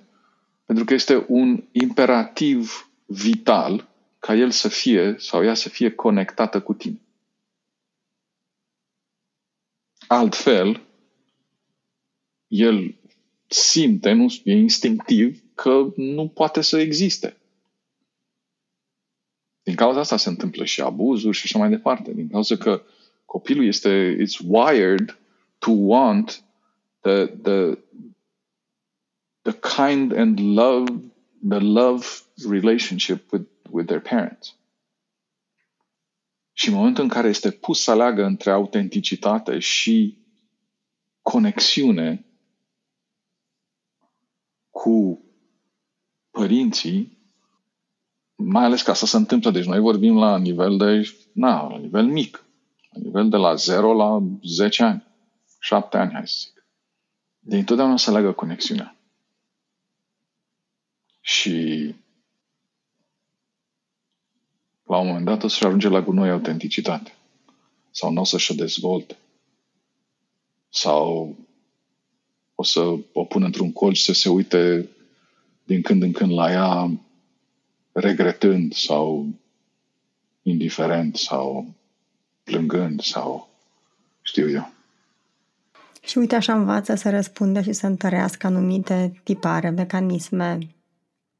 Pentru 0.64 0.84
că 0.84 0.94
este 0.94 1.24
un 1.28 1.64
imperativ 1.72 2.90
vital 3.06 3.88
ca 4.18 4.34
el 4.34 4.50
să 4.50 4.68
fie 4.68 5.14
sau 5.18 5.44
ea 5.44 5.54
să 5.54 5.68
fie 5.68 5.90
conectată 5.90 6.60
cu 6.60 6.74
tine. 6.74 7.00
Altfel, 10.06 10.82
el 12.46 12.94
simte, 13.46 14.12
nu 14.12 14.26
e 14.44 14.52
instinctiv, 14.52 15.42
că 15.54 15.92
nu 15.96 16.28
poate 16.28 16.60
să 16.60 16.78
existe. 16.78 17.36
Din 19.68 19.76
cauza 19.76 20.00
asta 20.00 20.16
se 20.16 20.28
întâmplă 20.28 20.64
și 20.64 20.80
abuzuri 20.80 21.36
și 21.36 21.42
așa 21.44 21.58
mai 21.58 21.68
departe. 21.68 22.12
Din 22.12 22.28
cauza 22.28 22.56
că 22.56 22.82
copilul 23.24 23.66
este, 23.66 24.16
it's 24.16 24.46
wired 24.46 25.18
to 25.58 25.70
want 25.70 26.44
the, 27.00 27.26
the, 27.26 27.78
the 29.42 29.58
kind 29.76 30.12
and 30.16 30.38
love, 30.40 30.92
the 31.48 31.58
love 31.58 32.06
relationship 32.50 33.32
with, 33.32 33.48
with 33.70 33.86
their 33.86 34.00
parents. 34.02 34.56
Și 36.52 36.68
în 36.68 36.74
momentul 36.74 37.02
în 37.02 37.08
care 37.08 37.28
este 37.28 37.50
pus 37.50 37.82
să 37.82 37.90
aleagă 37.90 38.24
între 38.24 38.50
autenticitate 38.50 39.58
și 39.58 40.18
conexiune 41.22 42.24
cu 44.70 45.24
părinții, 46.30 47.17
mai 48.40 48.64
ales 48.64 48.82
ca 48.82 48.94
să 48.94 49.06
se 49.06 49.16
întâmple. 49.16 49.50
Deci 49.50 49.64
noi 49.64 49.78
vorbim 49.78 50.16
la 50.16 50.38
nivel 50.38 50.76
de, 50.76 51.14
na, 51.32 51.68
la 51.68 51.78
nivel 51.78 52.06
mic, 52.06 52.44
la 52.90 53.00
nivel 53.02 53.28
de 53.28 53.36
la 53.36 53.54
0 53.54 53.92
la 53.92 54.22
10 54.42 54.82
ani, 54.82 55.06
7 55.60 55.96
ani, 55.96 56.12
hai 56.12 56.28
să 56.28 56.34
zic. 56.38 56.66
De 57.38 57.56
întotdeauna 57.56 57.96
să 57.96 58.10
leagă 58.10 58.32
conexiunea. 58.32 58.96
Și 61.20 61.94
la 64.82 64.98
un 64.98 65.06
moment 65.06 65.24
dat 65.24 65.42
o 65.42 65.48
să 65.48 65.66
ajunge 65.66 65.88
la 65.88 66.00
gunoi 66.00 66.30
autenticitate. 66.30 67.14
Sau 67.90 68.12
nu 68.12 68.20
o 68.20 68.24
să-și 68.24 68.54
dezvolte. 68.54 69.16
Sau 70.68 71.36
o 72.54 72.62
să 72.62 72.80
o 73.12 73.24
pun 73.24 73.42
într-un 73.42 73.72
colț 73.72 73.98
să 73.98 74.12
se 74.12 74.28
uite 74.28 74.88
din 75.64 75.82
când 75.82 76.02
în 76.02 76.12
când 76.12 76.32
la 76.32 76.50
ea 76.50 76.90
regretând 78.00 78.74
sau 78.74 79.26
indiferent 80.42 81.16
sau 81.16 81.74
plângând 82.42 83.02
sau 83.02 83.48
știu 84.22 84.50
eu. 84.50 84.72
Și 86.02 86.18
uite 86.18 86.34
așa 86.34 86.54
învață 86.54 86.94
să 86.94 87.10
răspundă 87.10 87.60
și 87.60 87.72
să 87.72 87.86
întărească 87.86 88.46
anumite 88.46 89.20
tipare, 89.22 89.70
mecanisme 89.70 90.58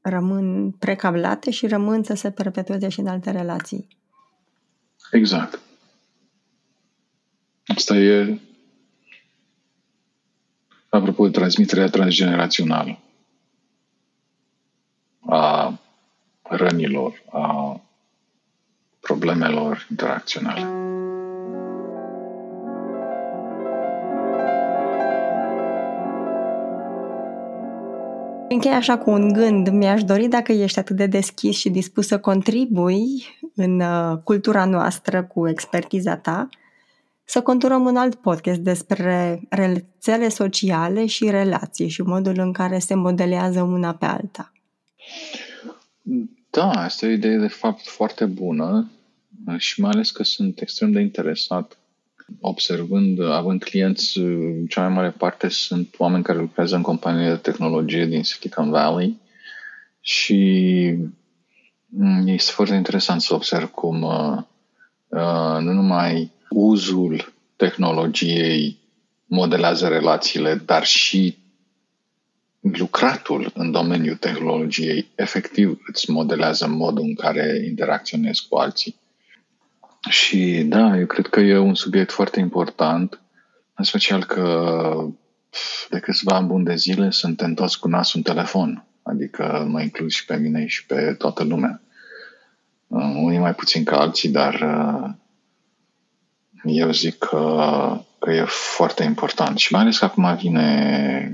rămân 0.01 0.71
precablate 0.71 1.51
și 1.51 1.67
rămân 1.67 2.03
să 2.03 2.15
se 2.15 2.31
perpetueze 2.31 2.89
și 2.89 3.01
în 3.01 3.07
alte 3.07 3.31
relații. 3.31 3.89
Exact. 5.13 5.61
Asta 7.67 7.97
e 7.97 8.41
apropo 10.89 11.25
de 11.25 11.31
transmiterea 11.31 11.89
transgenerațională 11.89 12.99
a 15.29 15.79
rănilor, 16.49 17.23
a 17.31 17.81
problemelor 19.01 19.87
interacționale. 19.91 20.67
Închei 28.49 28.73
așa 28.73 28.99
cu 28.99 29.11
un 29.11 29.33
gând. 29.33 29.69
Mi-aș 29.69 30.05
dori 30.05 30.29
dacă 30.29 30.53
ești 30.53 30.79
atât 30.79 30.97
de 30.97 31.07
deschis 31.07 31.57
și 31.57 31.71
dispus 31.71 32.07
să 32.07 32.19
contribui 32.19 33.25
în 33.55 33.81
uh, 33.81 34.19
cultura 34.25 34.65
noastră 34.65 35.25
cu 35.25 35.49
expertiza 35.49 36.17
ta, 36.17 36.49
să 37.25 37.43
conturăm 37.43 37.85
un 37.85 37.97
alt 37.97 38.15
podcast 38.15 38.61
despre 38.61 39.41
rețele 39.49 40.29
sociale 40.29 41.07
și 41.07 41.31
relații 41.31 41.89
și 41.89 42.03
modul 42.03 42.39
în 42.39 42.53
care 42.53 42.79
se 42.79 42.95
modelează 42.95 43.63
una 43.63 43.95
pe 43.95 44.07
alta. 44.07 44.53
Da, 46.51 46.71
asta 46.71 47.07
e 47.07 47.09
o 47.09 47.13
idee 47.13 47.37
de 47.37 47.49
fapt 47.49 47.87
foarte 47.87 48.25
bună 48.25 48.91
și 49.57 49.81
mai 49.81 49.91
ales 49.91 50.11
că 50.11 50.23
sunt 50.25 50.61
extrem 50.61 50.93
de 50.93 51.01
interesat 51.01 51.79
observând, 52.41 53.23
având 53.23 53.63
clienți, 53.63 54.21
cea 54.69 54.81
mai 54.81 54.95
mare 54.95 55.11
parte 55.11 55.49
sunt 55.49 55.95
oameni 55.99 56.23
care 56.23 56.39
lucrează 56.39 56.77
în 56.77 56.83
companii 56.83 57.29
de 57.29 57.37
tehnologie 57.37 58.07
din 58.07 58.23
Silicon 58.25 58.71
Valley 58.71 59.17
și 60.01 60.35
mm, 61.87 62.27
este 62.27 62.51
foarte 62.53 62.75
interesant 62.75 63.21
să 63.21 63.35
observ 63.35 63.71
cum 63.71 64.03
uh, 64.03 64.39
uh, 65.09 65.59
nu 65.61 65.73
numai 65.73 66.31
uzul 66.49 67.33
tehnologiei 67.57 68.79
modelează 69.27 69.89
relațiile, 69.89 70.55
dar 70.55 70.85
și 70.85 71.37
lucratul 72.61 73.51
în 73.55 73.71
domeniul 73.71 74.17
tehnologiei 74.17 75.11
efectiv 75.15 75.79
îți 75.87 76.11
modelează 76.11 76.67
modul 76.67 77.05
în 77.05 77.15
care 77.15 77.65
interacționezi 77.67 78.49
cu 78.49 78.57
alții. 78.57 78.97
Și 80.09 80.63
da, 80.67 80.97
eu 80.99 81.07
cred 81.07 81.27
că 81.27 81.41
e 81.41 81.57
un 81.57 81.75
subiect 81.75 82.13
foarte 82.13 82.41
important, 82.41 83.21
în 83.75 83.85
special 83.85 84.25
că 84.25 85.07
de 85.91 85.99
câțiva 85.99 86.37
ani 86.37 86.47
buni 86.47 86.65
de 86.65 86.75
zile 86.75 87.11
suntem 87.11 87.55
toți 87.55 87.81
cu 87.81 87.89
nasul 87.89 88.23
în 88.25 88.33
telefon, 88.33 88.85
adică 89.03 89.67
mă 89.69 89.83
includ 89.83 90.11
și 90.11 90.25
pe 90.25 90.37
mine 90.37 90.67
și 90.67 90.87
pe 90.87 91.15
toată 91.19 91.45
lumea. 91.45 91.81
Uh, 92.87 93.13
unii 93.15 93.39
mai 93.39 93.55
puțin 93.55 93.85
ca 93.85 94.01
alții, 94.01 94.29
dar 94.29 94.55
uh, 94.55 95.11
eu 96.65 96.91
zic 96.91 97.19
că, 97.19 98.01
că 98.19 98.31
e 98.31 98.45
foarte 98.47 99.03
important. 99.03 99.59
Și 99.59 99.73
mai 99.73 99.83
ales 99.83 99.99
că 99.99 100.05
acum 100.05 100.37
vine 100.37 101.33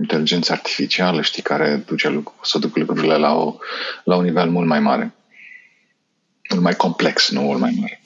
inteligența 0.00 0.54
artificială, 0.54 1.22
știi, 1.22 1.42
care 1.42 1.84
duce, 1.86 2.22
să 2.42 2.58
duc 2.58 2.76
lucrurile 2.76 3.16
la, 3.16 3.34
o, 3.34 3.56
la 4.04 4.16
un 4.16 4.24
nivel 4.24 4.50
mult 4.50 4.66
mai 4.66 4.80
mare 4.80 5.12
mult 6.48 6.62
mai 6.62 6.74
complex, 6.74 7.30
nu 7.30 7.40
mult 7.40 7.60
mai 7.60 7.76
mare. 7.80 8.00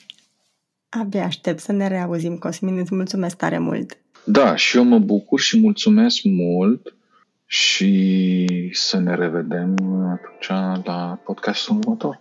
Abia 0.88 1.24
aștept 1.24 1.58
să 1.58 1.72
ne 1.72 1.88
reauzim, 1.88 2.36
Cosmin. 2.36 2.78
Îți 2.78 2.94
mulțumesc 2.94 3.36
tare 3.36 3.58
mult. 3.58 3.96
Da, 4.24 4.56
și 4.56 4.76
eu 4.76 4.84
mă 4.84 4.98
bucur 4.98 5.40
și 5.40 5.58
mulțumesc 5.58 6.22
mult 6.22 6.94
și 7.46 8.70
să 8.72 8.98
ne 8.98 9.14
revedem 9.14 9.74
atunci 10.10 10.84
la 10.84 11.20
podcastul 11.24 11.76
următor. 11.76 12.20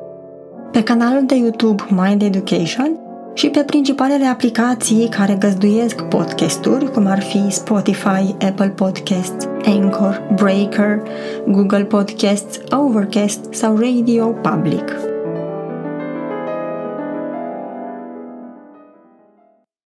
pe 0.71 0.83
canalul 0.83 1.25
de 1.25 1.35
YouTube 1.35 1.83
Mind 1.89 2.21
Education 2.21 2.99
și 3.33 3.49
pe 3.49 3.63
principalele 3.63 4.25
aplicații 4.25 5.07
care 5.09 5.35
găzduiesc 5.39 6.01
podcasturi, 6.01 6.91
cum 6.91 7.05
ar 7.05 7.21
fi 7.21 7.49
Spotify, 7.49 8.35
Apple 8.39 8.73
Podcasts, 8.75 9.47
Anchor, 9.65 10.27
Breaker, 10.35 11.01
Google 11.47 11.83
Podcasts, 11.83 12.59
Overcast 12.69 13.53
sau 13.53 13.77
Radio 13.77 14.25
Public. 14.27 15.10